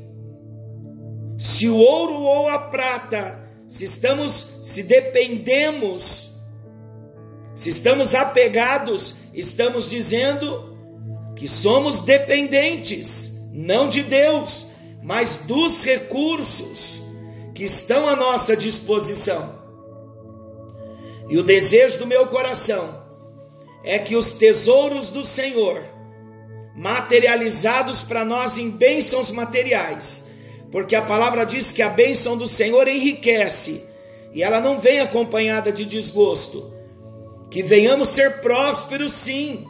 Se 1.38 1.68
o 1.68 1.78
ouro 1.78 2.22
ou 2.22 2.48
a 2.48 2.60
prata, 2.60 3.40
se 3.68 3.86
estamos, 3.86 4.52
se 4.64 4.84
dependemos, 4.84 6.36
se 7.56 7.70
estamos 7.70 8.14
apegados, 8.14 9.16
estamos 9.34 9.90
dizendo 9.90 10.78
que 11.36 11.48
somos 11.48 12.02
dependentes, 12.02 13.50
não 13.52 13.90
de 13.90 14.04
Deus, 14.04 14.68
mas 15.02 15.38
dos 15.38 15.84
recursos 15.84 17.02
que 17.54 17.64
estão 17.64 18.08
à 18.08 18.16
nossa 18.16 18.56
disposição. 18.56 19.60
E 21.30 21.38
o 21.38 21.44
desejo 21.44 22.00
do 22.00 22.08
meu 22.08 22.28
coração 22.28 23.02
é 23.84 23.98
que 23.98 24.16
os 24.16 24.34
tesouros 24.34 25.10
do 25.10 25.26
Senhor, 25.26 25.84
materializados 26.76 28.04
para 28.04 28.24
nós 28.24 28.58
em 28.58 28.70
bênçãos 28.70 29.32
materiais, 29.32 30.30
porque 30.72 30.96
a 30.96 31.02
palavra 31.02 31.46
diz 31.46 31.72
que 31.72 31.82
a 31.82 31.90
bênção 31.90 32.38
do 32.38 32.48
Senhor 32.48 32.88
enriquece 32.88 33.86
e 34.34 34.42
ela 34.42 34.60
não 34.60 34.80
vem 34.80 35.00
acompanhada 35.00 35.72
de 35.72 35.86
desgosto. 35.86 36.74
Que 37.50 37.62
venhamos 37.62 38.08
ser 38.10 38.40
prósperos, 38.40 39.12
sim, 39.12 39.68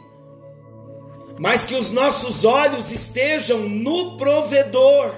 mas 1.38 1.66
que 1.66 1.74
os 1.74 1.90
nossos 1.90 2.44
olhos 2.44 2.92
estejam 2.92 3.60
no 3.60 4.16
provedor, 4.16 5.12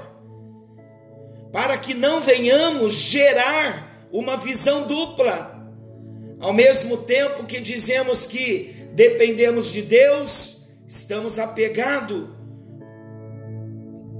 para 1.54 1.78
que 1.78 1.94
não 1.94 2.20
venhamos 2.20 2.94
gerar 2.94 4.08
uma 4.10 4.36
visão 4.36 4.88
dupla. 4.88 5.72
Ao 6.40 6.52
mesmo 6.52 6.96
tempo 6.96 7.44
que 7.44 7.60
dizemos 7.60 8.26
que 8.26 8.74
dependemos 8.92 9.70
de 9.70 9.80
Deus, 9.80 10.64
estamos 10.84 11.38
apegados 11.38 12.26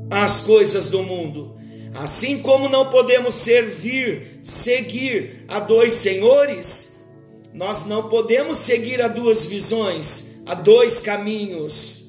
às 0.08 0.42
coisas 0.42 0.88
do 0.88 1.02
mundo. 1.02 1.56
Assim 1.92 2.40
como 2.40 2.68
não 2.68 2.88
podemos 2.88 3.34
servir, 3.34 4.38
seguir 4.40 5.44
a 5.48 5.58
dois 5.58 5.94
senhores, 5.94 7.04
nós 7.52 7.84
não 7.84 8.08
podemos 8.08 8.58
seguir 8.58 9.02
a 9.02 9.08
duas 9.08 9.44
visões 9.44 10.40
há 10.46 10.54
dois 10.54 11.00
caminhos. 11.00 12.04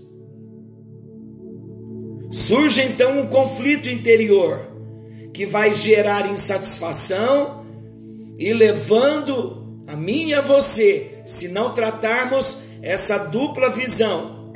Surge 2.29 2.83
então 2.83 3.21
um 3.21 3.25
conflito 3.25 3.89
interior 3.89 4.74
que 5.35 5.45
vai 5.45 5.73
gerar 5.73 6.25
insatisfação 6.31 7.65
e 8.39 8.53
levando 8.53 9.83
a 9.85 9.95
mim 9.95 10.29
e 10.29 10.33
a 10.33 10.41
você, 10.41 11.19
se 11.25 11.49
não 11.49 11.73
tratarmos 11.73 12.63
essa 12.81 13.17
dupla 13.17 13.69
visão, 13.69 14.53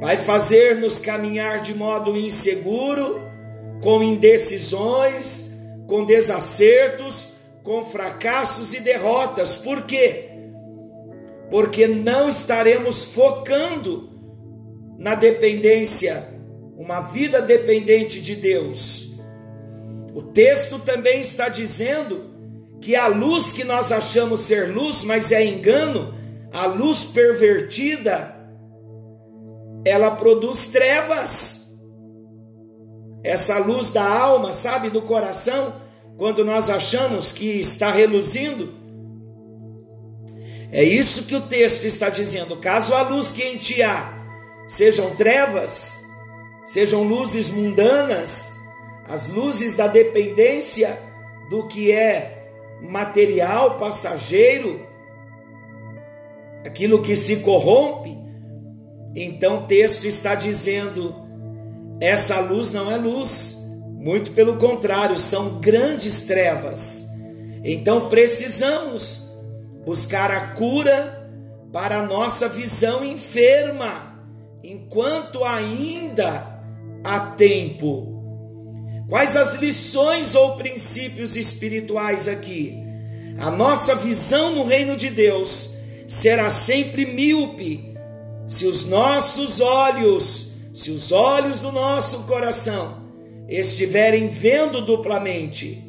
vai 0.00 0.16
fazer-nos 0.16 1.00
caminhar 1.00 1.60
de 1.60 1.74
modo 1.74 2.16
inseguro, 2.16 3.20
com 3.82 4.02
indecisões, 4.02 5.52
com 5.86 6.04
desacertos, 6.04 7.28
com 7.62 7.84
fracassos 7.84 8.72
e 8.72 8.80
derrotas. 8.80 9.56
Por 9.56 9.82
quê? 9.82 10.28
porque 11.50 11.86
não 11.86 12.28
estaremos 12.28 13.04
focando 13.04 14.10
na 14.98 15.14
dependência, 15.14 16.26
uma 16.76 17.00
vida 17.00 17.40
dependente 17.40 18.20
de 18.20 18.36
Deus. 18.36 19.07
O 20.18 20.22
texto 20.32 20.80
também 20.80 21.20
está 21.20 21.48
dizendo 21.48 22.28
que 22.80 22.96
a 22.96 23.06
luz 23.06 23.52
que 23.52 23.62
nós 23.62 23.92
achamos 23.92 24.40
ser 24.40 24.68
luz, 24.74 25.04
mas 25.04 25.30
é 25.30 25.44
engano, 25.44 26.12
a 26.52 26.66
luz 26.66 27.04
pervertida, 27.04 28.34
ela 29.84 30.10
produz 30.10 30.66
trevas. 30.66 31.72
Essa 33.22 33.60
luz 33.60 33.90
da 33.90 34.02
alma, 34.02 34.52
sabe, 34.52 34.90
do 34.90 35.02
coração, 35.02 35.76
quando 36.16 36.44
nós 36.44 36.68
achamos 36.68 37.30
que 37.30 37.60
está 37.60 37.92
reluzindo, 37.92 38.74
é 40.72 40.82
isso 40.82 41.26
que 41.26 41.36
o 41.36 41.42
texto 41.42 41.84
está 41.84 42.08
dizendo. 42.08 42.56
Caso 42.56 42.92
a 42.92 43.02
luz 43.02 43.30
que 43.30 43.44
em 43.44 43.56
ti 43.56 43.84
há 43.84 44.18
sejam 44.66 45.14
trevas, 45.14 45.96
sejam 46.66 47.04
luzes 47.04 47.50
mundanas, 47.50 48.57
as 49.08 49.28
luzes 49.28 49.74
da 49.74 49.86
dependência 49.86 50.98
do 51.50 51.66
que 51.66 51.90
é 51.90 52.50
material, 52.82 53.78
passageiro, 53.78 54.86
aquilo 56.64 57.02
que 57.02 57.16
se 57.16 57.36
corrompe, 57.36 58.16
então 59.14 59.58
o 59.58 59.66
texto 59.66 60.04
está 60.04 60.34
dizendo: 60.34 61.14
essa 62.00 62.38
luz 62.40 62.72
não 62.72 62.90
é 62.90 62.96
luz, 62.96 63.58
muito 63.96 64.32
pelo 64.32 64.56
contrário, 64.56 65.18
são 65.18 65.58
grandes 65.58 66.22
trevas. 66.22 67.08
Então 67.64 68.08
precisamos 68.08 69.28
buscar 69.84 70.30
a 70.30 70.54
cura 70.54 71.30
para 71.72 71.98
a 71.98 72.02
nossa 72.02 72.48
visão 72.48 73.04
enferma, 73.04 74.22
enquanto 74.62 75.44
ainda 75.44 76.62
há 77.02 77.20
tempo. 77.32 78.17
Quais 79.08 79.36
as 79.36 79.54
lições 79.54 80.34
ou 80.34 80.56
princípios 80.56 81.34
espirituais 81.34 82.28
aqui? 82.28 82.84
A 83.38 83.50
nossa 83.50 83.94
visão 83.94 84.54
no 84.54 84.64
reino 84.64 84.96
de 84.96 85.08
Deus 85.08 85.76
será 86.06 86.50
sempre 86.50 87.06
míope 87.06 87.96
se 88.46 88.66
os 88.66 88.84
nossos 88.84 89.60
olhos, 89.60 90.52
se 90.74 90.90
os 90.90 91.10
olhos 91.10 91.58
do 91.60 91.72
nosso 91.72 92.24
coração 92.24 93.02
estiverem 93.48 94.28
vendo 94.28 94.82
duplamente. 94.82 95.82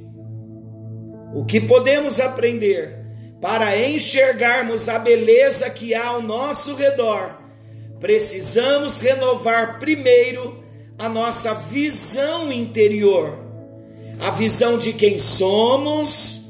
O 1.34 1.43
que 1.43 1.60
podemos 1.60 2.21
aprender 2.21 3.05
para 3.41 3.77
enxergarmos 3.77 4.88
a 4.88 4.97
beleza 4.97 5.69
que 5.69 5.93
há 5.93 6.08
ao 6.08 6.21
nosso 6.21 6.73
redor? 6.73 7.38
Precisamos 7.99 9.01
renovar 9.01 9.77
primeiro 9.77 10.68
a 11.00 11.10
nossa 11.10 11.56
visão 11.56 12.52
interior, 12.52 13.40
a 14.20 14.30
visão 14.30 14.78
de 14.78 14.94
quem 14.94 15.18
somos, 15.18 16.42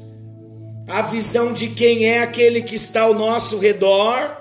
a 0.86 1.00
visão 1.00 1.52
de 1.54 1.68
quem 1.68 2.04
é 2.04 2.18
aquele 2.18 2.60
que 2.60 2.74
está 2.74 3.02
ao 3.02 3.14
nosso 3.14 3.58
redor 3.58 4.40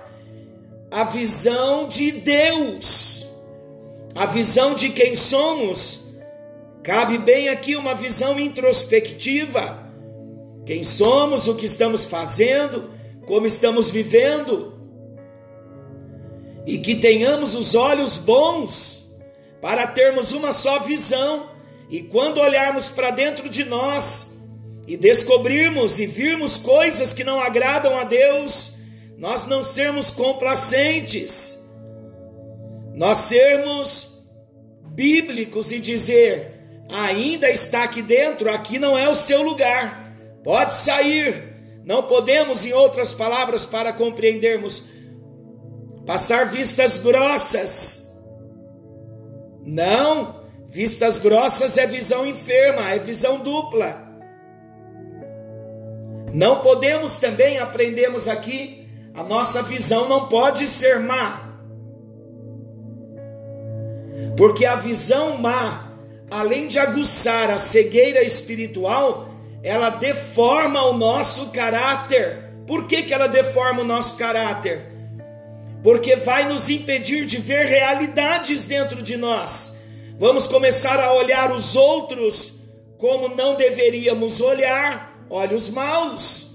a 0.92 1.04
visão 1.04 1.88
de 1.88 2.12
Deus, 2.12 3.28
a 4.16 4.26
visão 4.26 4.74
de 4.74 4.90
quem 4.90 5.16
somos. 5.16 6.08
Cabe 6.82 7.18
bem 7.18 7.50
aqui 7.50 7.76
uma 7.76 7.94
visão 7.94 8.40
introspectiva. 8.40 9.88
Quem 10.66 10.84
somos, 10.84 11.48
o 11.48 11.56
que 11.56 11.66
estamos 11.66 12.06
fazendo, 12.06 12.90
como 13.28 13.46
estamos 13.46 13.90
vivendo. 13.90 14.74
E 16.66 16.80
que 16.80 16.96
tenhamos 16.96 17.56
os 17.56 17.76
olhos 17.76 18.18
bons 18.18 18.99
para 19.62 19.88
termos 19.88 20.32
uma 20.32 20.54
só 20.54 20.80
visão. 20.80 21.50
E 21.90 22.04
quando 22.04 22.40
olharmos 22.40 22.90
para 22.90 23.12
dentro 23.12 23.50
de 23.50 23.66
nós 23.66 24.40
e 24.88 24.96
descobrirmos 24.96 26.00
e 26.00 26.06
virmos 26.06 26.58
coisas 26.58 27.14
que 27.14 27.24
não 27.24 27.40
agradam 27.40 27.98
a 27.98 28.04
Deus, 28.04 28.74
nós 29.18 29.46
não 29.46 29.64
sermos 29.64 30.12
complacentes, 30.12 31.60
nós 32.96 33.18
sermos 33.20 34.20
bíblicos 34.94 35.72
e 35.72 35.80
dizer: 35.80 36.86
ainda 36.92 37.50
está 37.50 37.84
aqui 37.84 38.02
dentro, 38.02 38.52
aqui 38.52 38.80
não 38.80 38.98
é 38.98 39.10
o 39.10 39.16
seu 39.16 39.42
lugar, 39.42 40.16
pode 40.44 40.76
sair. 40.76 41.50
Não 41.86 42.04
podemos, 42.04 42.66
em 42.68 42.74
outras 42.74 43.16
palavras, 43.16 43.66
para 43.66 43.92
compreendermos, 43.92 44.84
passar 46.06 46.52
vistas 46.52 47.00
grossas. 47.00 48.09
Não, 49.72 50.42
vistas 50.68 51.20
grossas 51.20 51.78
é 51.78 51.86
visão 51.86 52.26
enferma, 52.26 52.90
é 52.90 52.98
visão 52.98 53.40
dupla. 53.40 54.04
Não 56.34 56.62
podemos 56.62 57.20
também, 57.20 57.60
aprendemos 57.60 58.28
aqui, 58.28 58.88
a 59.14 59.24
nossa 59.24 59.62
visão 59.62 60.10
não 60.10 60.28
pode 60.28 60.68
ser 60.68 61.00
má. 61.00 61.56
Porque 64.36 64.66
a 64.66 64.76
visão 64.76 65.38
má, 65.38 65.92
além 66.32 66.68
de 66.68 66.80
aguçar 66.80 67.52
a 67.52 67.60
cegueira 67.60 68.24
espiritual, 68.24 69.30
ela 69.62 69.92
deforma 69.92 70.82
o 70.82 70.98
nosso 70.98 71.52
caráter. 71.52 72.56
Por 72.66 72.88
que, 72.88 73.04
que 73.04 73.14
ela 73.14 73.28
deforma 73.28 73.82
o 73.82 73.86
nosso 73.86 74.18
caráter? 74.18 74.89
Porque 75.84 76.16
vai 76.16 76.48
nos 76.48 76.70
impedir 76.70 77.26
de 77.26 77.38
ver 77.38 77.66
realidades 77.66 78.66
dentro 78.66 79.02
de 79.02 79.16
nós. 79.16 79.80
Vamos 80.18 80.48
começar 80.48 81.00
a 81.00 81.14
olhar 81.14 81.52
os 81.52 81.76
outros 81.76 82.60
como 82.98 83.30
não 83.30 83.56
deveríamos 83.56 84.42
olhar, 84.42 85.26
olhos 85.30 85.70
maus 85.70 86.50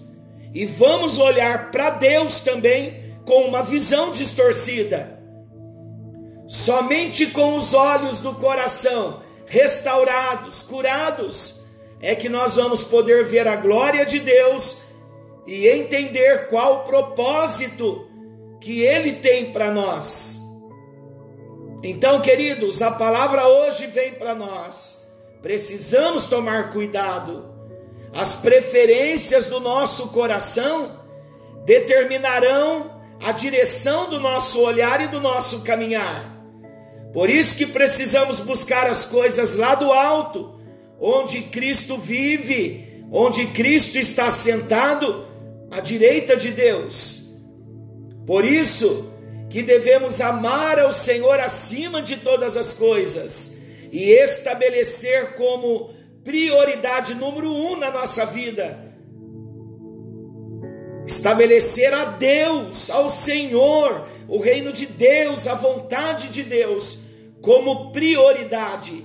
e 0.54 0.66
vamos 0.66 1.18
olhar 1.18 1.70
para 1.70 1.90
Deus 1.90 2.40
também 2.40 3.02
com 3.24 3.44
uma 3.44 3.62
visão 3.62 4.12
distorcida. 4.12 5.18
Somente 6.46 7.26
com 7.26 7.56
os 7.56 7.74
olhos 7.74 8.20
do 8.20 8.34
coração 8.34 9.22
restaurados, 9.46 10.62
curados, 10.62 11.62
é 12.00 12.14
que 12.14 12.28
nós 12.28 12.56
vamos 12.56 12.84
poder 12.84 13.24
ver 13.24 13.48
a 13.48 13.56
glória 13.56 14.04
de 14.04 14.20
Deus 14.20 14.78
e 15.46 15.66
entender 15.66 16.48
qual 16.48 16.76
o 16.76 16.80
propósito 16.80 18.06
que 18.64 18.80
Ele 18.80 19.12
tem 19.12 19.52
para 19.52 19.70
nós. 19.70 20.40
Então, 21.82 22.20
queridos, 22.20 22.80
a 22.80 22.90
palavra 22.90 23.46
hoje 23.46 23.86
vem 23.86 24.14
para 24.14 24.34
nós. 24.34 25.04
Precisamos 25.42 26.26
tomar 26.26 26.72
cuidado 26.72 27.54
as 28.14 28.36
preferências 28.36 29.48
do 29.48 29.58
nosso 29.58 30.08
coração 30.08 31.00
determinarão 31.64 33.00
a 33.20 33.32
direção 33.32 34.08
do 34.08 34.20
nosso 34.20 34.60
olhar 34.60 35.02
e 35.02 35.08
do 35.08 35.20
nosso 35.20 35.62
caminhar. 35.62 36.32
Por 37.12 37.28
isso 37.28 37.56
que 37.56 37.66
precisamos 37.66 38.38
buscar 38.38 38.86
as 38.86 39.04
coisas 39.04 39.56
lá 39.56 39.74
do 39.74 39.92
alto, 39.92 40.60
onde 41.00 41.42
Cristo 41.42 41.96
vive, 41.98 43.04
onde 43.10 43.46
Cristo 43.46 43.98
está 43.98 44.30
sentado 44.30 45.26
à 45.70 45.80
direita 45.80 46.36
de 46.36 46.52
Deus. 46.52 47.23
Por 48.26 48.44
isso 48.44 49.12
que 49.50 49.62
devemos 49.62 50.20
amar 50.20 50.78
ao 50.78 50.92
Senhor 50.92 51.38
acima 51.40 52.02
de 52.02 52.16
todas 52.16 52.56
as 52.56 52.72
coisas 52.72 53.58
e 53.92 54.10
estabelecer 54.10 55.34
como 55.34 55.90
prioridade 56.24 57.14
número 57.14 57.52
um 57.52 57.76
na 57.76 57.90
nossa 57.90 58.24
vida. 58.24 58.92
Estabelecer 61.06 61.92
a 61.92 62.06
Deus, 62.06 62.90
ao 62.90 63.10
Senhor, 63.10 64.08
o 64.26 64.38
reino 64.38 64.72
de 64.72 64.86
Deus, 64.86 65.46
a 65.46 65.54
vontade 65.54 66.28
de 66.28 66.42
Deus, 66.42 67.00
como 67.42 67.92
prioridade. 67.92 69.04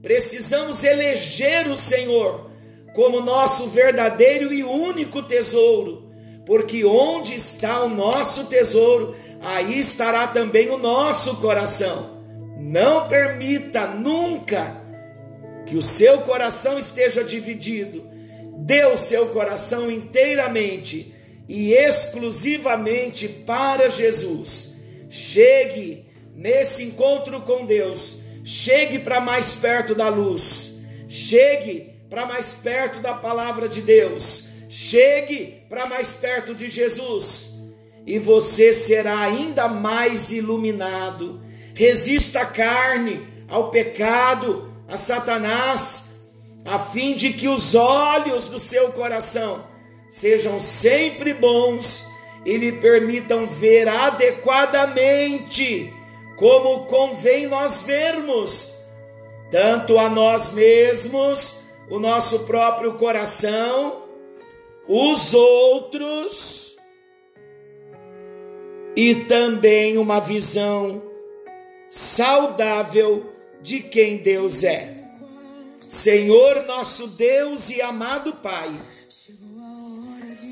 Precisamos 0.00 0.82
eleger 0.84 1.68
o 1.68 1.76
Senhor 1.76 2.50
como 2.94 3.20
nosso 3.20 3.68
verdadeiro 3.68 4.52
e 4.52 4.64
único 4.64 5.22
tesouro, 5.22 6.07
porque 6.48 6.82
onde 6.82 7.34
está 7.34 7.84
o 7.84 7.90
nosso 7.90 8.46
tesouro, 8.46 9.14
aí 9.38 9.78
estará 9.78 10.26
também 10.26 10.70
o 10.70 10.78
nosso 10.78 11.36
coração. 11.36 12.24
Não 12.58 13.06
permita 13.06 13.86
nunca 13.86 14.82
que 15.66 15.76
o 15.76 15.82
seu 15.82 16.22
coração 16.22 16.78
esteja 16.78 17.22
dividido. 17.22 18.08
Dê 18.60 18.86
o 18.86 18.96
seu 18.96 19.26
coração 19.26 19.90
inteiramente 19.90 21.14
e 21.46 21.74
exclusivamente 21.74 23.28
para 23.28 23.90
Jesus. 23.90 24.74
Chegue 25.10 26.06
nesse 26.34 26.82
encontro 26.82 27.42
com 27.42 27.66
Deus, 27.66 28.20
chegue 28.42 28.98
para 29.00 29.20
mais 29.20 29.54
perto 29.54 29.94
da 29.94 30.08
luz, 30.08 30.78
chegue 31.08 31.92
para 32.08 32.24
mais 32.24 32.54
perto 32.54 33.00
da 33.00 33.12
palavra 33.12 33.68
de 33.68 33.82
Deus, 33.82 34.48
chegue 34.68 35.57
para 35.68 35.86
mais 35.86 36.14
perto 36.14 36.54
de 36.54 36.68
Jesus, 36.68 37.50
e 38.06 38.18
você 38.18 38.72
será 38.72 39.20
ainda 39.20 39.68
mais 39.68 40.32
iluminado. 40.32 41.40
Resista 41.74 42.40
à 42.40 42.46
carne, 42.46 43.26
ao 43.48 43.70
pecado, 43.70 44.72
a 44.88 44.96
Satanás, 44.96 46.18
a 46.64 46.78
fim 46.78 47.14
de 47.14 47.32
que 47.32 47.48
os 47.48 47.74
olhos 47.74 48.48
do 48.48 48.58
seu 48.58 48.92
coração 48.92 49.66
sejam 50.10 50.60
sempre 50.60 51.34
bons 51.34 52.08
e 52.44 52.56
lhe 52.56 52.72
permitam 52.72 53.46
ver 53.46 53.88
adequadamente 53.88 55.94
como 56.36 56.86
convém 56.86 57.46
nós 57.46 57.82
vermos, 57.82 58.72
tanto 59.50 59.98
a 59.98 60.08
nós 60.08 60.52
mesmos, 60.52 61.56
o 61.90 61.98
nosso 61.98 62.38
próprio 62.40 62.94
coração, 62.94 64.07
os 64.88 65.34
outros 65.34 66.74
e 68.96 69.14
também 69.26 69.98
uma 69.98 70.18
visão 70.18 71.02
saudável 71.90 73.30
de 73.60 73.80
quem 73.80 74.16
Deus 74.16 74.64
é. 74.64 74.96
Senhor 75.80 76.64
nosso 76.66 77.06
Deus 77.06 77.70
e 77.70 77.80
amado 77.80 78.34
Pai, 78.34 78.78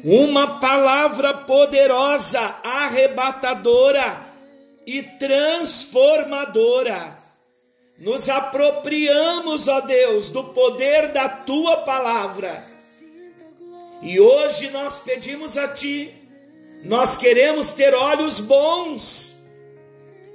uma 0.04 0.60
palavra 0.60 1.34
poderosa, 1.34 2.40
arrebatadora 2.62 4.24
e 4.86 5.02
transformadora. 5.02 7.16
Nos 7.98 8.28
apropriamos, 8.28 9.68
ó 9.68 9.80
Deus, 9.80 10.28
do 10.28 10.44
poder 10.44 11.12
da 11.12 11.28
tua 11.28 11.78
palavra. 11.78 12.62
E 14.02 14.20
hoje 14.20 14.70
nós 14.70 14.98
pedimos 14.98 15.56
a 15.56 15.68
ti, 15.68 16.14
nós 16.84 17.16
queremos 17.16 17.70
ter 17.70 17.94
olhos 17.94 18.40
bons. 18.40 19.34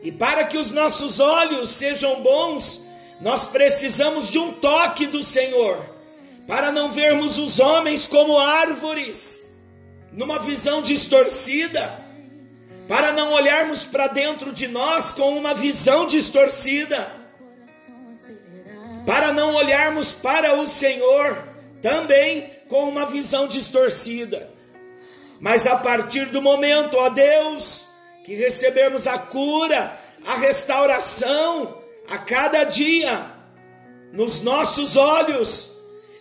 E 0.03 0.11
para 0.11 0.43
que 0.45 0.57
os 0.57 0.71
nossos 0.71 1.19
olhos 1.19 1.69
sejam 1.69 2.21
bons, 2.21 2.81
nós 3.19 3.45
precisamos 3.45 4.29
de 4.29 4.39
um 4.39 4.51
toque 4.51 5.05
do 5.05 5.21
Senhor, 5.21 5.77
para 6.47 6.71
não 6.71 6.89
vermos 6.89 7.37
os 7.37 7.59
homens 7.59 8.07
como 8.07 8.37
árvores, 8.37 9.55
numa 10.11 10.39
visão 10.39 10.81
distorcida, 10.81 11.99
para 12.87 13.13
não 13.13 13.31
olharmos 13.31 13.83
para 13.83 14.07
dentro 14.07 14.51
de 14.51 14.67
nós 14.67 15.13
com 15.13 15.37
uma 15.37 15.53
visão 15.53 16.07
distorcida, 16.07 17.11
para 19.05 19.31
não 19.31 19.53
olharmos 19.53 20.13
para 20.13 20.59
o 20.59 20.67
Senhor 20.67 21.50
também 21.81 22.51
com 22.69 22.87
uma 22.87 23.05
visão 23.05 23.47
distorcida. 23.47 24.49
Mas 25.39 25.65
a 25.65 25.75
partir 25.75 26.25
do 26.27 26.41
momento, 26.41 26.97
ó 26.97 27.09
Deus, 27.09 27.87
que 28.23 28.35
recebemos 28.35 29.07
a 29.07 29.17
cura, 29.17 29.97
a 30.25 30.35
restauração 30.35 31.81
a 32.07 32.17
cada 32.17 32.63
dia 32.63 33.25
nos 34.13 34.41
nossos 34.41 34.95
olhos, 34.95 35.71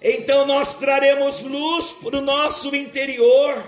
então 0.01 0.47
nós 0.47 0.77
traremos 0.77 1.43
luz 1.43 1.93
para 1.93 2.19
o 2.19 2.23
nosso 2.23 2.75
interior, 2.75 3.63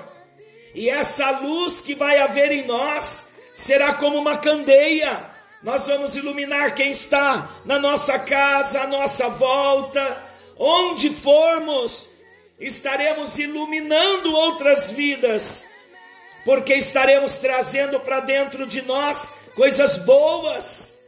e 0.74 0.88
essa 0.88 1.30
luz 1.40 1.82
que 1.82 1.94
vai 1.94 2.18
haver 2.18 2.50
em 2.50 2.66
nós 2.66 3.28
será 3.54 3.92
como 3.92 4.18
uma 4.18 4.38
candeia. 4.38 5.30
Nós 5.62 5.86
vamos 5.86 6.16
iluminar 6.16 6.74
quem 6.74 6.90
está 6.90 7.50
na 7.64 7.78
nossa 7.78 8.18
casa, 8.18 8.82
à 8.82 8.86
nossa 8.86 9.28
volta, 9.28 10.31
onde 10.58 11.10
formos, 11.10 12.08
estaremos 12.58 13.38
iluminando 13.38 14.32
outras 14.34 14.90
vidas, 14.90 15.70
porque 16.44 16.74
estaremos 16.74 17.36
trazendo 17.36 18.00
para 18.00 18.20
dentro 18.20 18.66
de 18.66 18.82
nós 18.82 19.32
coisas 19.54 19.98
boas, 19.98 20.98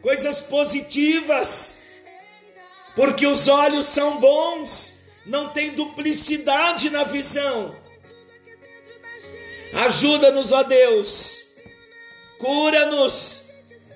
coisas 0.00 0.40
positivas, 0.40 1.78
porque 2.94 3.26
os 3.26 3.48
olhos 3.48 3.86
são 3.86 4.18
bons, 4.18 4.92
não 5.24 5.48
tem 5.50 5.70
duplicidade 5.70 6.90
na 6.90 7.04
visão. 7.04 7.74
Ajuda-nos, 9.74 10.52
ó 10.52 10.62
Deus, 10.62 11.44
cura-nos, 12.38 13.42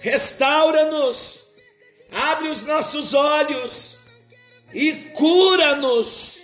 restaura-nos, 0.01 1.45
abre 2.11 2.49
os 2.49 2.63
nossos 2.63 3.13
olhos 3.13 3.97
e 4.73 4.93
cura-nos 5.15 6.43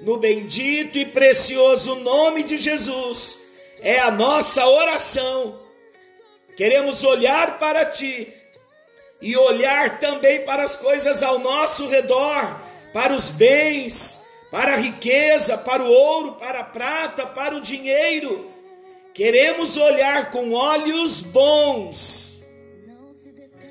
no 0.00 0.18
bendito 0.18 0.98
e 0.98 1.04
precioso 1.04 1.96
nome 1.96 2.42
de 2.42 2.58
Jesus. 2.58 3.40
É 3.80 3.98
a 3.98 4.10
nossa 4.10 4.66
oração. 4.66 5.60
Queremos 6.56 7.04
olhar 7.04 7.58
para 7.58 7.84
ti 7.84 8.32
e 9.20 9.36
olhar 9.36 9.98
também 9.98 10.44
para 10.44 10.64
as 10.64 10.76
coisas 10.76 11.22
ao 11.22 11.38
nosso 11.38 11.86
redor, 11.88 12.60
para 12.92 13.14
os 13.14 13.30
bens, 13.30 14.24
para 14.50 14.74
a 14.74 14.76
riqueza, 14.76 15.58
para 15.58 15.82
o 15.82 15.90
ouro, 15.90 16.32
para 16.32 16.60
a 16.60 16.64
prata, 16.64 17.26
para 17.26 17.54
o 17.54 17.60
dinheiro. 17.60 18.50
Queremos 19.14 19.76
olhar 19.76 20.30
com 20.30 20.52
olhos 20.52 21.20
bons, 21.20 22.27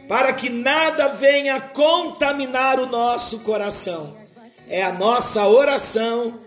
para 0.08 0.34
que 0.34 0.50
nada 0.50 1.10
venha 1.10 1.60
contaminar 1.60 2.80
o 2.80 2.86
nosso 2.86 3.40
coração. 3.40 4.16
É 4.70 4.84
a 4.84 4.92
nossa 4.92 5.48
oração, 5.48 6.40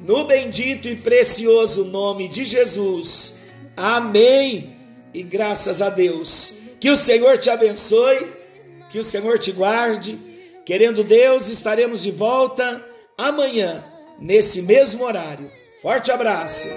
no 0.00 0.24
bendito 0.24 0.88
e 0.88 0.96
precioso 0.96 1.84
nome 1.84 2.28
de 2.28 2.44
Jesus. 2.44 3.38
Amém. 3.76 4.76
E 5.12 5.22
graças 5.22 5.80
a 5.80 5.88
Deus. 5.88 6.54
Que 6.80 6.90
o 6.90 6.96
Senhor 6.96 7.38
te 7.38 7.50
abençoe, 7.50 8.26
que 8.90 8.98
o 8.98 9.04
Senhor 9.04 9.38
te 9.38 9.52
guarde. 9.52 10.18
Querendo 10.64 11.02
Deus, 11.02 11.48
estaremos 11.48 12.02
de 12.02 12.10
volta 12.10 12.84
amanhã, 13.16 13.82
nesse 14.18 14.62
mesmo 14.62 15.04
horário. 15.04 15.50
Forte 15.82 16.12
abraço. 16.12 16.68